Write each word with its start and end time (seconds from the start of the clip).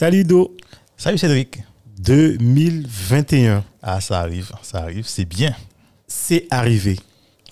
Salut 0.00 0.24
Do, 0.24 0.56
Salut 0.96 1.18
Cédric. 1.18 1.58
2021, 1.98 3.62
Ah, 3.82 4.00
ça 4.00 4.20
arrive, 4.20 4.50
ça 4.62 4.78
arrive, 4.78 5.06
c'est 5.06 5.26
bien. 5.26 5.54
c'est 6.06 6.46
arrivé. 6.50 6.96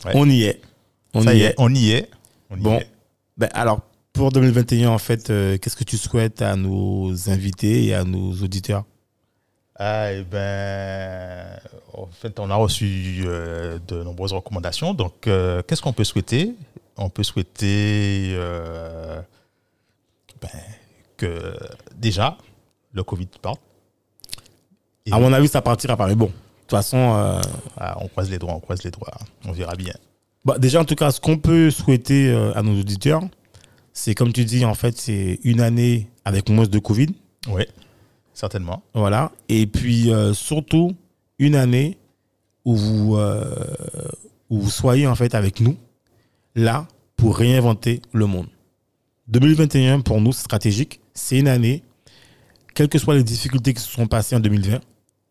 Ouais. 0.06 0.12
On 0.14 0.26
y 0.30 0.44
est. 0.44 0.62
On 1.12 1.20
ça 1.20 1.34
y 1.34 1.42
est. 1.42 1.44
est, 1.50 1.54
on 1.58 1.74
y 1.74 1.90
est. 1.90 2.08
On 2.48 2.56
y 2.56 2.60
Bon, 2.62 2.78
est. 2.78 2.88
ben 3.36 3.50
alors 3.52 3.82
pour 4.14 4.32
2021, 4.32 4.88
en 4.88 4.96
fait, 4.96 5.28
euh, 5.28 5.58
qu'est-ce 5.58 5.76
que 5.76 5.84
tu 5.84 5.98
souhaites 5.98 6.40
à 6.40 6.56
nos 6.56 7.28
invités 7.28 7.84
et 7.84 7.92
à 7.94 8.04
nos 8.04 8.32
auditeurs? 8.32 8.86
Ah, 9.74 10.14
eh 10.14 10.22
ben, 10.22 11.44
en 11.92 12.06
fait, 12.06 12.40
on 12.40 12.48
a 12.48 12.54
reçu 12.54 13.24
euh, 13.26 13.78
de 13.88 14.02
nombreuses 14.02 14.32
recommandations. 14.32 14.94
Donc, 14.94 15.26
euh, 15.26 15.60
qu'est-ce 15.68 15.82
qu'on 15.82 15.92
peut 15.92 16.02
souhaiter? 16.04 16.54
On 16.96 17.10
peut 17.10 17.24
souhaiter 17.24 18.34
ben, 20.40 20.48
que 21.18 21.54
déjà 21.96 22.38
le 22.92 23.02
Covid 23.02 23.28
parte. 23.42 23.60
Et- 25.04 25.12
À 25.12 25.18
mon 25.18 25.32
avis, 25.34 25.48
ça 25.48 25.60
partira 25.60 25.96
pas. 25.96 26.06
Mais 26.06 26.14
bon, 26.14 26.26
de 26.26 26.30
toute 26.62 26.70
façon, 26.70 26.96
euh, 27.16 27.40
Ah, 27.76 27.96
on 28.00 28.08
croise 28.08 28.30
les 28.30 28.38
doigts, 28.38 28.54
on 28.54 28.60
croise 28.60 28.82
les 28.82 28.90
doigts. 28.90 29.12
On 29.44 29.52
verra 29.52 29.74
bien. 29.76 29.94
bah, 30.44 30.58
déjà, 30.58 30.80
en 30.80 30.84
tout 30.86 30.94
cas, 30.94 31.10
ce 31.10 31.20
qu'on 31.20 31.36
peut 31.38 31.70
souhaiter 31.70 32.30
euh, 32.30 32.52
à 32.54 32.62
nos 32.62 32.78
auditeurs, 32.80 33.22
c'est 33.92 34.14
comme 34.14 34.32
tu 34.32 34.44
dis, 34.46 34.64
en 34.64 34.74
fait, 34.74 34.96
c'est 34.96 35.38
une 35.44 35.60
année 35.60 36.08
avec 36.24 36.48
moins 36.48 36.66
de 36.66 36.78
Covid. 36.78 37.08
Oui, 37.48 37.64
certainement. 38.32 38.82
Voilà. 38.94 39.32
Et 39.48 39.66
puis, 39.66 40.10
euh, 40.12 40.32
surtout, 40.32 40.92
une 41.38 41.54
année 41.54 41.98
où 42.64 42.74
vous, 42.76 43.16
euh, 43.16 43.54
où 44.50 44.60
vous 44.60 44.70
soyez 44.70 45.06
en 45.06 45.14
fait 45.14 45.34
avec 45.34 45.60
nous, 45.60 45.76
là, 46.54 46.86
pour 47.16 47.36
réinventer 47.38 48.00
le 48.12 48.26
monde. 48.26 48.46
2021, 49.28 50.00
pour 50.00 50.20
nous, 50.20 50.32
c'est 50.32 50.40
stratégique. 50.42 51.00
C'est 51.14 51.38
une 51.38 51.48
année, 51.48 51.82
quelles 52.74 52.88
que 52.88 52.98
soient 52.98 53.14
les 53.14 53.24
difficultés 53.24 53.74
qui 53.74 53.82
se 53.82 53.90
sont 53.90 54.06
passées 54.06 54.36
en 54.36 54.40
2020, 54.40 54.80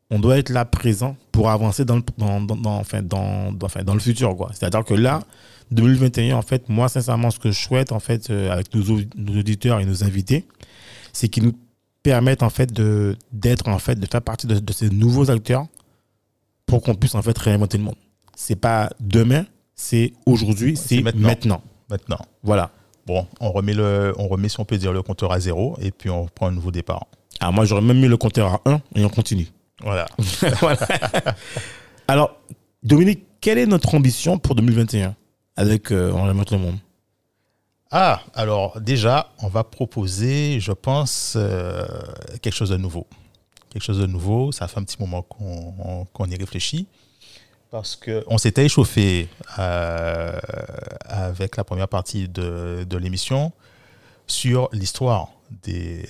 on 0.10 0.20
doit 0.20 0.38
être 0.38 0.50
là 0.50 0.64
présent 0.66 1.18
pour 1.32 1.50
avancer 1.50 1.84
dans 1.84 1.98
le, 1.98 2.04
dans, 2.18 2.40
dans- 2.42 2.56
dans- 2.56 2.78
enfin, 2.78 3.02
dans, 3.02 3.54
enfin, 3.62 3.84
dans 3.84 3.94
le 3.94 4.00
futur. 4.00 4.36
C'est-à-dire 4.54 4.84
que 4.86 4.94
là, 4.94 5.22
2021, 5.72 6.38
en 6.38 6.42
fait, 6.42 6.70
moi, 6.70 6.88
sincèrement, 6.88 7.30
ce 7.32 7.40
que 7.40 7.52
je 7.52 7.60
souhaite, 7.62 7.92
en 7.92 8.00
fait, 8.00 8.30
euh, 8.30 8.52
avec 8.52 8.74
nos, 8.74 8.84
nos 9.18 9.40
auditeurs 9.40 9.80
et 9.82 9.86
nos 9.86 10.04
invités, 10.04 10.46
c'est 11.12 11.28
qu'ils 11.28 11.44
nous 11.44 11.54
permettent, 12.04 12.44
en 12.44 12.50
fait, 12.50 12.72
d'être, 13.34 13.68
en 13.68 13.80
fait, 13.80 14.00
de 14.00 14.06
faire 14.10 14.22
partie 14.22 14.48
de, 14.48 14.60
de 14.60 14.74
ces 14.74 14.90
nouveaux 14.90 15.30
acteurs 15.30 15.66
pour 16.66 16.82
qu'on 16.82 16.96
puisse, 16.96 17.16
en 17.16 17.22
fait, 17.22 17.38
réinventer 17.38 17.78
le 17.78 17.84
monde. 17.84 17.96
C'est 18.36 18.56
pas 18.56 18.90
demain, 19.02 19.46
c'est 19.76 20.14
aujourd'hui, 20.26 20.78
c'est 20.78 21.02
maintenant. 21.02 21.28
maintenant. 21.28 21.64
Maintenant, 21.90 22.20
Voilà. 22.44 22.72
Bon, 23.08 23.26
on 23.40 23.52
remet, 23.52 23.74
le, 23.74 24.14
on 24.18 24.28
remet, 24.28 24.50
si 24.50 24.60
on 24.60 24.66
peut 24.66 24.78
dire, 24.78 24.92
le 24.92 25.02
compteur 25.02 25.32
à 25.32 25.40
zéro 25.40 25.78
et 25.82 25.92
puis 25.92 26.10
on 26.10 26.28
prend 26.28 26.48
un 26.48 26.52
nouveau 26.52 26.72
départ. 26.72 27.06
Alors, 27.40 27.54
moi, 27.54 27.66
j'aurais 27.66 27.82
même 27.82 28.00
mis 28.00 28.08
le 28.08 28.18
compteur 28.18 28.56
à 28.56 28.62
1 28.66 28.82
et 28.96 29.06
on 29.06 29.10
continue. 29.10 29.48
Voilà. 29.82 30.06
Voilà. 30.60 30.88
Alors, 32.08 32.38
Dominique, 32.84 33.24
quelle 33.42 33.58
est 33.58 33.66
notre 33.66 33.96
ambition 33.96 34.38
pour 34.38 34.56
2021 34.56 35.16
avec 35.56 35.92
euh, 35.92 36.12
On 36.14 36.24
réinvente 36.24 36.52
le 36.52 36.58
monde 36.58 36.78
Ah, 37.92 38.22
alors 38.34 38.80
déjà, 38.82 39.32
on 39.42 39.48
va 39.48 39.64
proposer, 39.64 40.60
je 40.60 40.72
pense, 40.72 41.34
euh, 41.38 41.86
quelque 42.42 42.56
chose 42.56 42.70
de 42.70 42.78
nouveau. 42.78 43.08
Quelque 43.70 43.84
chose 43.84 44.00
de 44.00 44.06
nouveau, 44.06 44.52
ça 44.52 44.68
fait 44.68 44.80
un 44.80 44.84
petit 44.84 44.98
moment 45.00 45.22
qu'on 45.22 46.06
qu'on 46.14 46.26
y 46.26 46.36
réfléchit. 46.36 46.88
Parce 47.72 47.98
qu'on 47.98 48.38
s'était 48.38 48.66
échauffé 48.66 49.28
euh, 49.60 50.40
avec 51.06 51.58
la 51.58 51.64
première 51.64 51.88
partie 51.90 52.28
de, 52.28 52.86
de 52.90 52.98
l'émission 52.98 53.52
sur 54.26 54.70
l'histoire 54.72 55.30
des, 55.64 56.06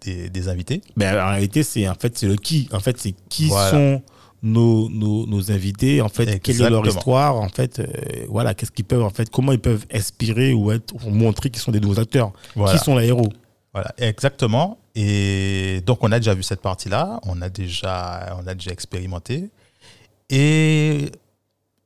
des, 0.00 0.28
des 0.30 0.48
invités. 0.48 0.80
ben, 0.96 1.18
En 1.20 1.30
réalité, 1.30 1.62
c'est 1.62 1.88
en 1.88 1.94
fait, 1.94 2.22
le 2.22 2.36
qui. 2.36 2.68
En 2.72 2.80
fait, 2.80 2.98
c'est 2.98 3.14
qui 3.28 3.46
Voilà. 3.46 3.70
sont 3.70 4.02
nos, 4.44 4.88
nos, 4.88 5.26
nos 5.26 5.52
invités, 5.52 6.00
en 6.02 6.08
fait, 6.08 6.38
quelle 6.40 6.60
est 6.60 6.70
leur 6.70 6.84
histoire, 6.86 7.36
en 7.36 7.48
fait, 7.48 7.78
euh, 7.78 7.86
voilà, 8.28 8.54
qu'est-ce 8.54 8.72
qu'ils 8.72 8.84
peuvent, 8.84 9.04
en 9.04 9.10
fait, 9.10 9.30
comment 9.30 9.52
ils 9.52 9.60
peuvent 9.60 9.86
inspirer 9.92 10.52
ou, 10.52 10.72
être, 10.72 10.94
ou 11.06 11.10
montrer 11.10 11.48
qu'ils 11.50 11.62
sont 11.62 11.70
des 11.70 11.78
nouveaux 11.78 12.00
acteurs, 12.00 12.32
Voilà. 12.56 12.76
qui 12.76 12.84
sont 12.84 12.96
les 12.96 13.06
héros. 13.06 13.28
Voilà, 13.72 13.92
exactement. 13.98 14.78
Et 14.96 15.80
donc, 15.86 15.98
on 16.02 16.10
a 16.12 16.18
déjà 16.18 16.34
vu 16.34 16.42
cette 16.42 16.60
partie-là, 16.60 17.20
on 17.24 17.40
a 17.40 17.48
déjà, 17.48 18.36
on 18.42 18.46
a 18.48 18.54
déjà 18.54 18.72
expérimenté. 18.72 19.48
Et 20.30 21.12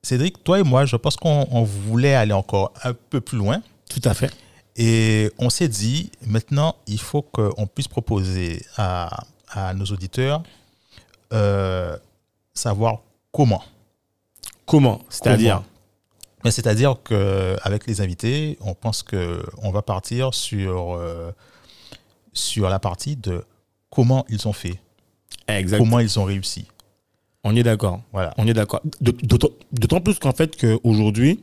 Cédric, 0.02 0.44
toi 0.44 0.60
et 0.60 0.62
moi, 0.62 0.84
je 0.84 0.96
pense 0.96 1.16
qu'on 1.16 1.46
on 1.50 1.62
voulait 1.64 2.14
aller 2.14 2.32
encore 2.32 2.72
un 2.84 2.92
peu 2.92 3.20
plus 3.20 3.38
loin. 3.38 3.62
Tout 3.88 4.02
à 4.04 4.14
fait. 4.14 4.32
Et 4.76 5.30
on 5.38 5.50
s'est 5.50 5.68
dit, 5.68 6.10
maintenant, 6.26 6.76
il 6.86 7.00
faut 7.00 7.22
qu'on 7.22 7.66
puisse 7.66 7.88
proposer 7.88 8.62
à, 8.76 9.24
à 9.48 9.74
nos 9.74 9.86
auditeurs 9.86 10.42
euh, 11.32 11.96
savoir 12.54 13.00
comment. 13.32 13.64
Comment 14.66 15.00
C'est-à-dire 15.08 15.62
Mais 16.44 16.50
c'est-à-dire 16.50 16.96
qu'avec 17.02 17.86
les 17.86 18.00
invités, 18.00 18.58
on 18.60 18.74
pense 18.74 19.02
qu'on 19.02 19.70
va 19.70 19.82
partir 19.82 20.34
sur, 20.34 20.94
euh, 20.94 21.32
sur 22.32 22.68
la 22.68 22.78
partie 22.78 23.16
de 23.16 23.44
comment 23.90 24.24
ils 24.28 24.46
ont 24.46 24.52
fait, 24.52 24.78
Exactement. 25.48 25.88
comment 25.88 26.00
ils 26.00 26.18
ont 26.18 26.24
réussi. 26.24 26.66
On 27.48 27.54
est 27.56 27.62
d'accord. 27.62 28.00
Voilà. 28.12 28.34
On 28.38 28.46
est 28.46 28.52
d'accord. 28.54 28.80
D'autant 29.00 30.00
plus 30.00 30.18
qu'en 30.18 30.32
fait 30.32 30.56
qu'aujourd'hui, 30.60 31.40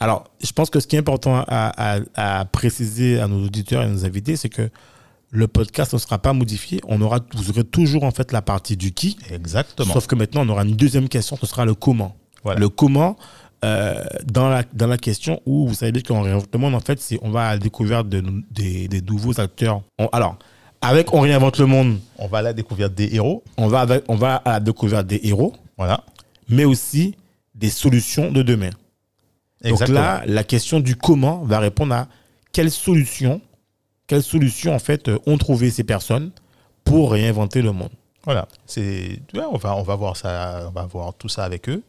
alors 0.00 0.24
je 0.42 0.52
pense 0.52 0.70
que 0.70 0.78
ce 0.80 0.86
qui 0.86 0.96
est 0.96 0.98
important 1.00 1.36
à, 1.48 1.96
à- 1.96 2.00
à 2.40 2.44
préciser 2.44 3.18
à 3.20 3.26
nos 3.28 3.44
auditeurs 3.44 3.82
et 3.82 3.86
à 3.86 3.88
nos 3.88 4.04
invités, 4.04 4.36
c'est 4.36 4.48
que 4.50 4.70
le 5.30 5.48
podcast 5.48 5.92
ne 5.94 5.98
sera 5.98 6.18
pas 6.18 6.32
modifié. 6.32 6.80
On 6.86 7.00
aura, 7.00 7.18
vous 7.34 7.50
aurez 7.50 7.64
toujours 7.64 8.04
en 8.04 8.10
fait 8.12 8.30
la 8.32 8.42
partie 8.42 8.76
du 8.76 8.92
qui, 8.92 9.18
Exactement. 9.30 9.92
sauf 9.92 10.06
que 10.06 10.14
maintenant 10.14 10.42
on 10.46 10.48
aura 10.50 10.62
une 10.64 10.76
deuxième 10.76 11.08
question, 11.08 11.36
ce 11.40 11.46
sera 11.46 11.64
le 11.64 11.74
comment. 11.74 12.14
Voilà. 12.44 12.60
Le 12.60 12.68
comment 12.68 13.16
euh, 13.64 14.04
dans, 14.26 14.48
la, 14.48 14.62
dans 14.74 14.86
la 14.86 14.98
question 14.98 15.40
où 15.46 15.66
vous 15.66 15.74
savez 15.74 15.90
bien 15.90 16.02
le 16.22 16.58
monde, 16.58 16.74
en 16.74 16.80
fait, 16.80 17.00
c'est 17.00 17.18
on 17.22 17.30
va 17.30 17.48
à 17.48 17.52
la 17.54 17.58
découverte 17.58 18.08
de, 18.08 18.22
des, 18.52 18.86
des 18.86 19.00
nouveaux 19.00 19.40
acteurs. 19.40 19.82
On- 19.98 20.08
alors, 20.12 20.38
avec 20.80 21.12
On 21.12 21.20
réinvente 21.20 21.58
le 21.58 21.66
monde, 21.66 21.98
On 22.18 22.28
va 22.28 22.38
à 22.38 22.42
la 22.42 22.52
découverte 22.52 22.94
des 22.94 23.14
héros. 23.14 23.42
on 23.56 23.68
va, 23.68 23.80
avec- 23.80 24.04
on 24.08 24.16
va 24.16 24.36
à 24.36 24.52
la 24.52 24.60
découverte 24.60 25.06
des 25.06 25.20
héros 25.24 25.54
Voilà. 25.76 26.04
mais 26.48 26.64
aussi 26.64 27.16
des 27.54 27.70
solutions 27.70 28.30
de 28.30 28.42
demain. 28.42 28.70
Exactement. 29.64 29.98
Donc 29.98 30.04
là, 30.04 30.22
la 30.26 30.44
question 30.44 30.80
du 30.80 30.96
comment 30.96 31.42
va 31.44 31.58
répondre 31.58 31.94
à 31.94 32.08
quelles 32.52 32.70
solutions, 32.70 33.40
quelles 34.06 34.22
solutions 34.22 34.74
en 34.74 34.78
fait 34.78 35.08
euh, 35.08 35.18
ont 35.26 35.38
trouvé 35.38 35.70
ces 35.70 35.82
personnes 35.84 36.30
pour 36.84 37.12
réinventer 37.12 37.62
le 37.62 37.72
monde. 37.72 37.90
Voilà. 38.24 38.46
C'est, 38.66 39.20
on 39.34 39.56
va, 39.56 39.76
on 39.76 39.82
va 39.82 39.94
voir 39.96 40.16
ça, 40.16 40.66
on 40.68 40.70
va 40.72 40.84
voir 40.84 41.14
tout 41.14 41.28
ça 41.28 41.44
avec 41.44 41.68
eux. 41.68 41.82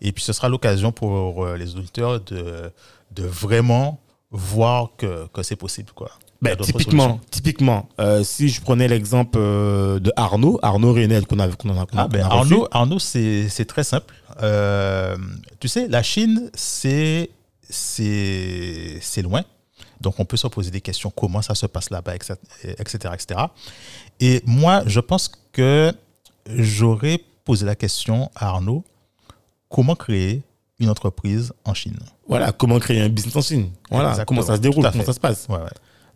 Et 0.00 0.12
puis 0.12 0.24
ce 0.24 0.32
sera 0.32 0.48
l'occasion 0.48 0.92
pour 0.92 1.44
euh, 1.44 1.56
les 1.56 1.76
auditeurs 1.76 2.20
de, 2.20 2.70
de 3.12 3.22
vraiment 3.24 4.00
voir 4.30 4.90
que, 4.96 5.26
que 5.32 5.42
c'est 5.42 5.56
possible, 5.56 5.92
quoi. 5.94 6.10
Ben, 6.42 6.56
typiquement, 6.56 7.20
typiquement 7.30 7.88
euh, 8.00 8.24
si 8.24 8.48
je 8.48 8.60
prenais 8.62 8.88
l'exemple 8.88 9.38
euh, 9.38 9.98
de 9.98 10.10
Arnaud, 10.16 10.58
Arnaud 10.62 10.94
Renel 10.94 11.26
qu'on 11.26 11.38
a, 11.38 11.48
qu'on 11.48 11.76
a, 11.76 11.82
a- 11.82 11.86
Ah, 11.96 12.08
ben, 12.08 12.22
a. 12.22 12.32
Arnaud, 12.32 12.66
Arnaud 12.70 12.98
c'est 12.98 13.64
très 13.68 13.84
simple. 13.84 14.14
Euh, 14.42 15.16
tu 15.60 15.68
sais, 15.68 15.86
la 15.88 16.02
Chine, 16.02 16.50
c'est 16.54 17.28
loin. 19.22 19.42
Donc, 20.00 20.18
on 20.18 20.24
peut 20.24 20.38
se 20.38 20.46
poser 20.46 20.70
des 20.70 20.80
questions, 20.80 21.10
comment 21.14 21.42
ça 21.42 21.54
se 21.54 21.66
passe 21.66 21.90
là-bas, 21.90 22.14
etc., 22.14 22.34
etc., 22.78 22.98
etc. 23.12 23.40
Et 24.18 24.42
moi, 24.46 24.82
je 24.86 25.00
pense 25.00 25.30
que 25.52 25.92
j'aurais 26.48 27.20
posé 27.44 27.66
la 27.66 27.74
question 27.74 28.30
à 28.34 28.48
Arnaud, 28.48 28.82
comment 29.68 29.94
créer 29.94 30.40
une 30.78 30.88
entreprise 30.88 31.52
en 31.66 31.74
Chine? 31.74 31.98
Voilà, 32.26 32.52
comment 32.52 32.78
créer 32.78 33.02
un 33.02 33.10
business 33.10 33.36
en 33.36 33.42
Chine? 33.42 33.70
Voilà, 33.90 34.10
Exactement, 34.10 34.40
comment 34.40 34.46
ça 34.46 34.56
se 34.56 34.60
déroule, 34.62 34.90
comment 34.90 35.04
ça 35.04 35.12
se 35.12 35.20
passe? 35.20 35.46
ouais, 35.50 35.56
ouais. 35.58 35.68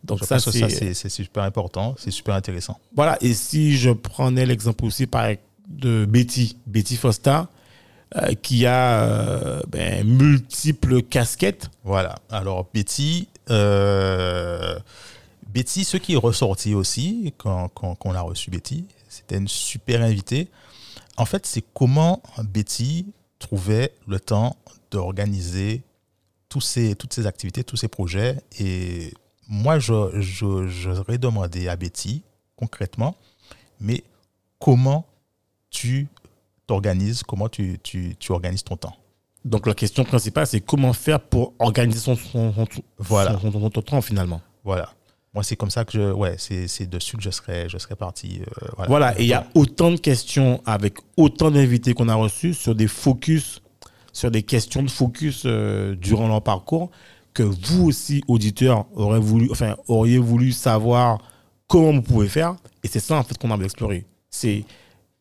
Donc 0.05 0.21
Je 0.21 0.25
ça, 0.25 0.39
c'est 0.39 1.09
super 1.09 1.45
important, 1.45 1.95
c'est 1.99 2.11
super 2.11 2.35
intéressant. 2.35 2.79
Voilà, 2.95 3.17
et 3.23 3.33
si 3.33 3.77
je 3.77 3.91
prenais 3.91 4.45
l'exemple 4.45 4.85
aussi 4.85 5.07
par 5.07 5.31
de 5.69 6.05
Betty, 6.05 6.59
Betty 6.67 6.97
Foster, 6.97 7.41
euh, 8.17 8.35
qui 8.35 8.65
a 8.65 9.03
euh, 9.03 9.61
ben, 9.69 10.07
multiples 10.07 11.03
casquettes. 11.03 11.69
Voilà. 11.83 12.15
Alors, 12.31 12.69
Betty, 12.73 13.29
euh, 13.51 14.79
Betty, 15.49 15.85
ce 15.85 15.97
qui 15.97 16.13
est 16.13 16.19
ressorti 16.19 16.75
aussi 16.75 17.33
quand, 17.39 17.69
quand, 17.75 17.97
quand 17.97 18.11
on 18.11 18.15
a 18.15 18.21
reçu 18.21 18.51
Betty, 18.51 18.85
c'était 19.09 19.39
une 19.39 19.49
super 19.49 20.01
invitée. 20.03 20.49
En 21.17 21.25
fait, 21.25 21.45
c'est 21.45 21.65
comment 21.75 22.23
Betty 22.45 23.07
trouvait 23.41 23.93
le 24.07 24.21
temps 24.21 24.57
d'organiser 24.93 25.83
tous 26.49 26.61
ces, 26.61 26.95
toutes 26.95 27.15
ces 27.15 27.27
activités, 27.27 27.65
tous 27.65 27.77
ces 27.77 27.89
projets. 27.89 28.37
Et 28.61 29.13
moi, 29.49 29.79
je, 29.79 30.21
je, 30.21 30.67
j'aurais 30.69 31.19
demandé 31.19 31.69
à 31.69 31.77
Betty, 31.77 32.23
concrètement, 32.57 33.17
mais 33.81 34.03
comment 34.59 35.07
tu 35.71 36.09
t'organises, 36.67 37.23
comment 37.23 37.49
tu, 37.49 37.79
tu, 37.83 38.17
tu 38.19 38.33
organises 38.33 38.65
ton 38.65 38.77
temps? 38.77 38.97
Donc 39.45 39.67
la 39.67 39.75
question 39.75 40.05
principale, 40.05 40.47
c'est 40.47 40.61
comment 40.61 40.93
faire 40.95 41.21
pour 41.21 41.53
organiser 41.59 41.99
son, 42.01 42.17
son, 42.17 42.53
son- 42.55 42.67
Voilà. 42.99 43.39
son- 43.39 43.53
son 43.53 43.71
temps 43.71 44.01
finalement. 44.01 44.41
Voilà. 44.65 44.91
Moi, 45.35 45.43
c'est 45.43 45.57
comme 45.57 45.69
ça 45.71 45.85
que 45.85 45.93
je. 45.93 46.13
Ouais, 46.13 46.37
c'est, 46.39 46.69
c'est 46.69 46.87
dessus 46.87 47.17
que 47.17 47.23
je 47.23 47.31
serais, 47.31 47.69
je 47.69 47.77
serais 47.77 47.97
parti. 47.97 48.41
euh, 48.41 48.67
voilà. 48.77 48.89
Voilà, 48.89 49.19
et 49.19 49.25
il 49.25 49.29
y 49.29 49.35
a 49.35 49.47
autant 49.55 49.91
de 49.91 49.97
questions 49.97 50.63
avec 50.65 50.97
autant 51.17 51.51
d'invités 51.51 51.93
qu'on 51.93 52.09
a 52.09 52.15
reçus 52.15 52.55
sur 52.55 52.75
des 52.75 52.87
focus, 52.87 53.61
sur 54.13 54.31
des 54.31 54.45
questions 54.45 54.83
de 54.83 54.89
focus 54.91 55.43
euh, 55.45 55.97
durant 55.97 56.29
leur 56.29 56.41
parcours 56.43 56.91
que 57.35 57.43
vous 57.43 57.87
aussi, 57.87 58.23
auditeurs, 58.29 58.87
aurez 58.95 59.19
voulu, 59.21 59.49
enfin, 59.51 59.77
auriez 59.89 60.19
voulu 60.19 60.53
savoir 60.53 61.19
comment 61.67 61.93
vous 61.93 62.03
pouvez 62.03 62.29
faire. 62.29 62.57
Et 62.83 62.89
c'est 62.89 63.01
ça 63.01 63.17
en 63.17 63.25
fait 63.25 63.37
qu'on 63.37 63.51
a 63.51 63.59
d'explorer. 63.59 64.07
C'est 64.31 64.65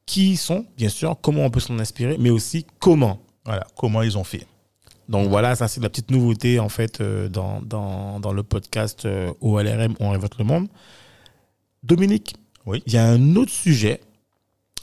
qui 0.06 0.32
ils 0.32 0.38
sont, 0.38 0.66
bien 0.78 0.90
sûr, 0.90 1.18
comment 1.22 1.44
on 1.46 1.50
peut 1.50 1.60
s'en 1.60 1.78
inspirer, 1.80 2.18
mais 2.20 2.30
aussi 2.30 2.66
comment. 2.80 3.20
Voilà. 3.46 3.66
Comment 3.76 4.02
ils 4.04 4.18
ont 4.18 4.24
fait. 4.24 4.46
Donc 5.10 5.28
voilà, 5.30 5.56
ça 5.56 5.68
c'est 5.68 5.82
la 5.82 5.90
petite 5.90 6.12
nouveauté 6.12 6.60
en 6.60 6.70
fait 6.70 7.02
euh, 7.02 7.28
dans, 7.28 7.62
dans, 7.62 8.20
dans 8.22 8.32
le 8.32 8.42
podcast 8.44 9.06
euh, 9.06 9.34
OLRM, 9.42 9.96
On 10.00 10.12
révolte 10.12 10.38
le 10.38 10.46
monde. 10.46 10.68
Dominique, 11.84 12.36
Oui. 12.66 12.82
il 12.86 12.94
y 12.94 12.98
a 12.98 13.06
un 13.06 13.36
autre 13.36 13.52
sujet 13.52 14.00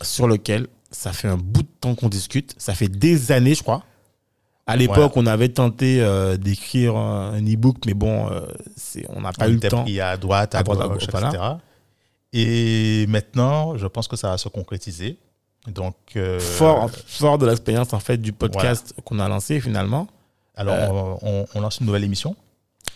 sur 0.02 0.26
lequel 0.28 0.66
ça 0.90 1.12
fait 1.12 1.28
un 1.28 1.36
bout 1.38 1.62
de 1.62 1.68
temps 1.80 1.94
qu'on 1.94 2.08
discute. 2.08 2.54
Ça 2.58 2.74
fait 2.74 2.88
des 2.88 3.32
années, 3.32 3.54
je 3.54 3.62
crois. 3.62 3.82
À 4.70 4.76
l'époque, 4.76 5.12
on 5.16 5.26
avait 5.26 5.48
tenté 5.48 6.00
euh, 6.00 6.36
d'écrire 6.36 6.96
un 6.96 7.32
un 7.34 7.42
e-book, 7.44 7.78
mais 7.86 7.94
bon, 7.94 8.28
euh, 8.30 8.40
on 9.08 9.20
n'a 9.20 9.32
pas 9.32 9.46
on 9.46 9.50
eu 9.50 9.54
le 9.54 9.60
temps. 9.60 9.82
pris 9.82 10.00
à 10.00 10.16
droite, 10.16 10.54
à, 10.54 10.58
À 10.58 10.62
droite, 10.62 10.80
à 10.80 10.88
gauche, 10.88 11.04
etc. 11.04 11.38
Et 12.32 13.06
maintenant, 13.08 13.76
je 13.76 13.86
pense 13.86 14.06
que 14.08 14.16
ça 14.16 14.30
va 14.30 14.38
se 14.38 14.48
concrétiser. 14.48 15.18
Donc, 15.66 15.94
euh, 16.16 16.38
Fort, 16.38 16.88
fort 17.06 17.38
de 17.38 17.46
l'expérience 17.46 17.92
en 17.92 18.00
fait 18.00 18.16
du 18.16 18.32
podcast 18.32 18.94
qu'on 19.04 19.18
a 19.18 19.28
lancé 19.28 19.60
finalement. 19.60 20.06
alors, 20.56 21.18
on, 21.22 21.46
on 21.54 21.60
lance 21.60 21.80
une 21.80 21.86
nouvelle 21.86 22.04
émission. 22.04 22.34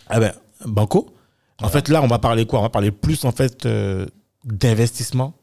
Ah 0.07 0.19
ben, 0.19 0.33
Banco. 0.65 1.13
En 1.61 1.69
fait, 1.69 1.89
là, 1.89 2.01
on 2.01 2.07
va 2.07 2.19
parler 2.19 2.45
quoi? 2.45 2.59
On 2.59 2.63
va 2.63 2.69
parler 2.69 2.91
plus 2.91 3.23
en 3.25 3.31
fait 3.31 3.67
d'investissement, 4.45 5.33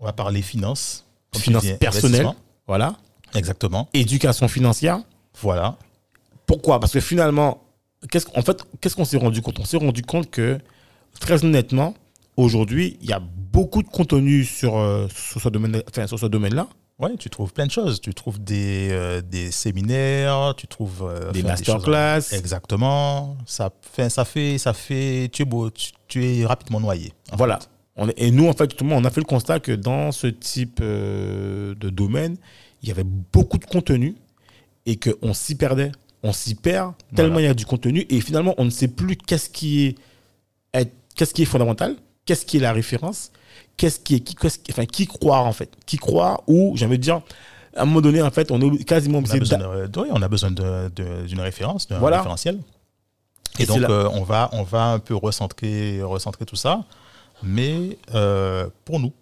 On 0.00 0.04
va 0.04 0.12
parler 0.12 0.42
finances. 0.42 1.04
finances 1.36 1.66
personnelles, 1.80 2.28
voilà, 2.66 2.96
Exactement. 3.34 3.88
éducation 3.94 4.48
financière. 4.48 5.00
Voilà. 5.40 5.76
Pourquoi? 6.46 6.80
Parce 6.80 6.92
que 6.92 7.00
finalement, 7.00 7.62
qu'est-ce 8.10 8.26
fait, 8.42 8.62
qu'est-ce 8.80 8.96
qu'on 8.96 9.04
s'est 9.04 9.16
rendu 9.18 9.42
compte? 9.42 9.58
On 9.60 9.64
s'est 9.64 9.76
rendu 9.76 10.02
compte 10.02 10.30
que 10.30 10.58
très 11.20 11.44
honnêtement, 11.44 11.94
aujourd'hui, 12.36 12.96
il 13.02 13.08
y 13.08 13.12
a 13.12 13.20
beaucoup 13.20 13.82
de 13.82 13.88
contenu 13.88 14.44
sur, 14.44 14.76
euh, 14.78 15.06
sur 15.14 15.40
ce 15.40 15.48
domaine, 15.48 15.82
enfin, 15.88 16.06
domaine-là, 16.26 16.68
Ouais, 17.00 17.16
tu 17.16 17.30
trouves 17.30 17.52
plein 17.52 17.66
de 17.66 17.70
choses. 17.70 18.00
Tu 18.00 18.12
trouves 18.12 18.42
des, 18.42 18.88
euh, 18.90 19.20
des 19.20 19.52
séminaires, 19.52 20.52
tu 20.56 20.66
trouves 20.66 20.98
des 21.32 21.38
euh, 21.38 21.42
choses- 21.42 21.44
masterclass. 21.44 22.32
Exactement. 22.36 23.36
Ça 23.46 23.70
fait, 23.92 24.10
ça 24.10 24.24
fait, 24.24 24.58
ça 24.58 24.72
fait. 24.72 25.28
Tu 25.32 25.42
es 25.42 25.44
beau, 25.44 25.70
tu, 25.70 25.92
tu 26.08 26.24
es 26.26 26.44
rapidement 26.44 26.80
noyé. 26.80 27.12
Voilà. 27.34 27.60
fait. 27.60 27.68
On 27.94 28.08
est- 28.08 28.14
et 28.20 28.32
nous, 28.32 28.48
en 28.48 28.52
fait, 28.52 28.68
justement, 28.70 28.96
on 28.96 29.04
a 29.04 29.10
fait 29.10 29.20
le 29.20 29.26
constat 29.26 29.60
que 29.60 29.70
dans 29.70 30.10
ce 30.10 30.26
type 30.26 30.80
de 31.78 31.88
domaine, 31.88 32.36
il 32.82 32.88
y 32.88 32.90
avait 32.90 33.04
beaucoup 33.04 33.58
de 33.58 33.64
contenu 33.64 34.16
et 34.88 34.96
qu'on 34.98 35.34
s'y 35.34 35.54
perdait. 35.54 35.92
On 36.24 36.32
s'y 36.32 36.56
perd 36.56 36.94
tellement 37.14 37.34
Voilà. 37.34 37.46
il 37.46 37.48
y 37.48 37.50
a 37.50 37.54
du 37.54 37.64
contenu 37.66 38.04
et 38.10 38.20
finalement, 38.20 38.54
on 38.58 38.64
ne 38.64 38.70
sait 38.70 38.88
plus 38.88 39.16
qu'est-ce 39.16 39.48
qui 39.50 39.84
est, 39.86 39.94
est- 40.80 40.92
qu'est-ce 41.14 41.32
qui 41.32 41.42
est 41.42 41.50
fondamental, 41.54 41.94
qu'est-ce 42.24 42.44
qui 42.44 42.56
est 42.56 42.60
la 42.60 42.72
référence, 42.72 43.30
qu'est-ce 43.76 44.00
qui 44.00 44.16
est 44.16 44.20
qui, 44.20 44.34
enfin, 44.70 44.84
croire 45.06 45.46
en 45.46 45.52
fait, 45.52 45.70
qui 45.86 45.96
croire 45.96 46.42
ou, 46.48 46.72
j'ai 46.76 46.86
envie 46.86 46.98
de 46.98 47.02
dire, 47.02 47.20
à 47.76 47.82
un 47.82 47.84
moment 47.84 48.00
donné, 48.00 48.20
en 48.22 48.30
fait, 48.32 48.50
on 48.50 48.60
est 48.60 48.82
quasiment 48.84 49.18
obligé 49.18 49.34
on 50.10 50.22
a 50.22 50.28
besoin 50.28 50.50
d'une 50.50 51.40
référence, 51.40 51.86
d'un 51.86 51.98
Voilà. 52.00 52.16
référentiel. 52.16 52.58
Et 53.60 53.62
Et, 53.62 53.66
donc, 53.66 53.78
euh, 53.82 54.08
on, 54.12 54.22
va, 54.24 54.48
on 54.52 54.62
va 54.64 54.84
un 54.92 54.98
peu 54.98 55.14
recentrer, 55.14 56.02
recentrer 56.02 56.44
tout 56.46 56.56
ça, 56.56 56.84
mais 57.42 57.96
euh, 58.14 58.68
pour 58.84 58.98
nous, 58.98 59.12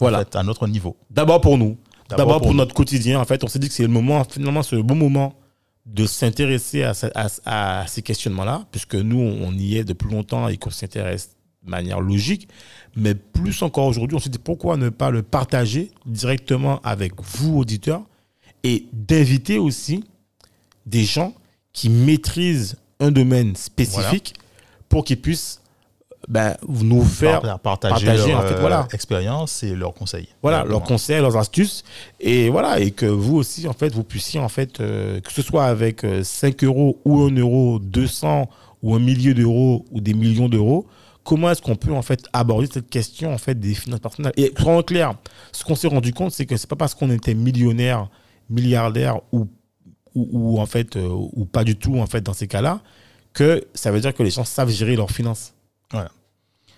Voilà. 0.00 0.18
en 0.18 0.20
fait, 0.20 0.36
à 0.36 0.42
notre 0.42 0.66
niveau. 0.66 0.96
D'abord 1.10 1.40
pour 1.40 1.56
nous. 1.56 1.78
D'abord 2.10 2.40
pour, 2.40 2.54
notre 2.54 2.74
quotidien. 2.74 3.20
En 3.20 3.24
fait, 3.24 3.42
on 3.44 3.48
s'est 3.48 3.58
dit 3.58 3.68
que 3.68 3.74
c'est 3.74 3.82
le 3.82 3.88
moment, 3.88 4.22
finalement, 4.24 4.62
c'est 4.62 4.76
le 4.76 4.82
bon 4.82 4.94
moment 4.94 5.34
de 5.86 6.04
s'intéresser 6.06 6.82
à, 6.82 6.94
ce- 6.94 7.06
à- 7.14 7.80
à 7.82 7.86
ces 7.86 8.02
questionnements-là, 8.02 8.66
puisque 8.70 8.94
nous, 8.96 9.18
on 9.20 9.52
y 9.54 9.76
est 9.76 9.84
depuis 9.84 10.10
longtemps 10.10 10.48
et 10.48 10.56
qu'on 10.56 10.70
s'intéresse 10.70 11.30
de 11.64 11.70
manière 11.70 12.00
logique. 12.00 12.48
Mais 12.96 13.14
plus 13.14 13.62
encore 13.62 13.86
aujourd'hui, 13.86 14.16
on 14.16 14.20
s'est 14.20 14.30
dit 14.30 14.38
pourquoi 14.38 14.76
ne 14.76 14.88
pas 14.88 15.10
le 15.10 15.22
partager 15.22 15.90
directement 16.04 16.80
avec 16.82 17.12
vous, 17.22 17.58
auditeurs, 17.58 18.02
et 18.64 18.86
d'inviter 18.92 19.58
aussi 19.58 20.02
des 20.86 21.04
gens 21.04 21.34
qui 21.72 21.88
maîtrisent 21.88 22.76
un 23.00 23.10
domaine 23.10 23.54
spécifique 23.56 24.34
pour 24.88 25.04
qu'ils 25.04 25.20
puissent 25.20 25.60
ben, 26.28 26.56
nous 26.66 27.04
faire 27.04 27.40
Par- 27.40 27.60
partager, 27.60 28.06
partager, 28.06 28.30
leur 28.32 28.40
en 28.40 28.42
fait, 28.48 28.54
euh, 28.54 28.60
voilà. 28.60 28.88
expérience 28.92 29.62
et 29.62 29.74
leurs 29.76 29.94
conseils. 29.94 30.28
voilà 30.42 30.64
leurs 30.64 30.82
conseils 30.82 31.20
leurs 31.20 31.36
astuces 31.36 31.84
et 32.18 32.48
voilà 32.50 32.80
et 32.80 32.90
que 32.90 33.06
vous 33.06 33.36
aussi 33.36 33.68
en 33.68 33.72
fait 33.72 33.94
vous 33.94 34.02
puissiez 34.02 34.40
en 34.40 34.48
fait 34.48 34.80
euh, 34.80 35.20
que 35.20 35.32
ce 35.32 35.40
soit 35.42 35.66
avec 35.66 36.02
euh, 36.04 36.24
5 36.24 36.64
euros 36.64 36.98
ou 37.04 37.20
1 37.22 37.30
euro 37.36 37.78
200 37.78 38.48
ou 38.82 38.94
un 38.94 38.98
millier 38.98 39.34
d'euros 39.34 39.84
ou 39.92 40.00
des 40.00 40.14
millions 40.14 40.48
d'euros 40.48 40.86
comment 41.22 41.50
est-ce 41.50 41.62
qu'on 41.62 41.76
peut 41.76 41.92
en 41.92 42.02
fait 42.02 42.24
aborder 42.32 42.68
cette 42.72 42.90
question 42.90 43.32
en 43.32 43.38
fait 43.38 43.58
des 43.58 43.74
finances 43.74 44.00
personnelles? 44.00 44.32
Et 44.36 44.52
soyons 44.58 44.82
clair 44.82 45.14
ce 45.52 45.64
qu'on 45.64 45.76
s'est 45.76 45.88
rendu 45.88 46.12
compte 46.12 46.32
c'est 46.32 46.46
que 46.46 46.56
c'est 46.56 46.68
pas 46.68 46.76
parce 46.76 46.94
qu'on 46.94 47.10
était 47.10 47.34
millionnaire 47.34 48.08
milliardaire 48.50 49.20
ou 49.32 49.46
ou, 50.14 50.28
ou 50.32 50.60
en 50.60 50.66
fait 50.66 50.96
euh, 50.96 51.08
ou 51.08 51.44
pas 51.44 51.62
du 51.62 51.76
tout 51.76 51.98
en 51.98 52.06
fait 52.06 52.20
dans 52.22 52.32
ces 52.32 52.48
cas-là 52.48 52.80
que 53.32 53.64
ça 53.74 53.90
veut 53.90 54.00
dire 54.00 54.14
que 54.14 54.22
les 54.22 54.30
gens 54.30 54.44
savent 54.44 54.70
gérer 54.70 54.96
leurs 54.96 55.10
finances 55.10 55.52
Voilà. 55.92 56.10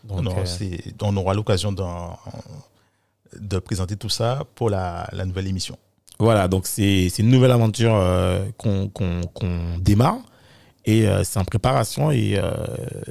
donc 0.04 0.22
Non, 0.22 0.34
euh, 0.36 0.74
on 1.02 1.16
aura 1.16 1.34
l'occasion 1.34 1.72
de 1.72 3.58
présenter 3.58 3.96
tout 3.96 4.08
ça 4.08 4.44
pour 4.54 4.70
la, 4.70 5.08
la 5.12 5.24
nouvelle 5.24 5.46
émission. 5.46 5.76
Voilà, 6.18 6.48
donc 6.48 6.66
c'est 6.66 7.06
une 7.18 7.28
nouvelle 7.28 7.52
aventure 7.52 7.94
euh, 7.94 8.44
qu'on 8.56 9.78
démarre 9.78 10.18
et 10.84 11.06
euh, 11.06 11.22
c'est 11.22 11.38
en 11.38 11.44
préparation. 11.44 12.10
Et 12.10 12.40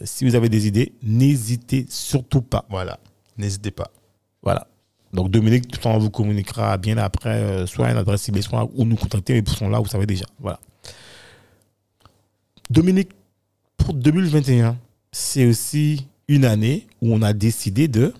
si 0.03 0.25
vous 0.25 0.35
avez 0.35 0.49
des 0.49 0.67
idées, 0.67 0.93
n'hésitez 1.03 1.85
surtout 1.89 2.41
pas. 2.41 2.65
Voilà. 2.69 2.99
N'hésitez 3.37 3.71
pas. 3.71 3.91
Voilà. 4.41 4.67
Donc 5.13 5.29
Dominique, 5.31 5.67
tout 5.67 5.77
le 5.79 5.83
temps, 5.83 5.97
vous 5.97 6.09
communiquera 6.09 6.77
bien 6.77 6.97
après, 6.97 7.65
soit 7.65 7.89
une 7.89 7.97
adresse 7.97 8.27
email, 8.27 8.43
soit 8.43 8.69
ou 8.75 8.83
nous 8.83 8.97
contacter, 8.97 9.33
mais 9.33 9.41
pour 9.41 9.55
sont 9.55 9.69
là, 9.69 9.79
vous 9.79 9.87
savez 9.87 10.05
déjà. 10.05 10.25
Voilà. 10.39 10.59
Dominique, 12.69 13.11
pour 13.77 13.93
2021, 13.93 14.77
c'est 15.19 15.45
aussi 15.47 16.05
une 16.27 16.45
année 16.45 16.85
où 17.01 17.11
on 17.13 17.21
a 17.23 17.33
décidé 17.33 17.87
de. 17.87 18.13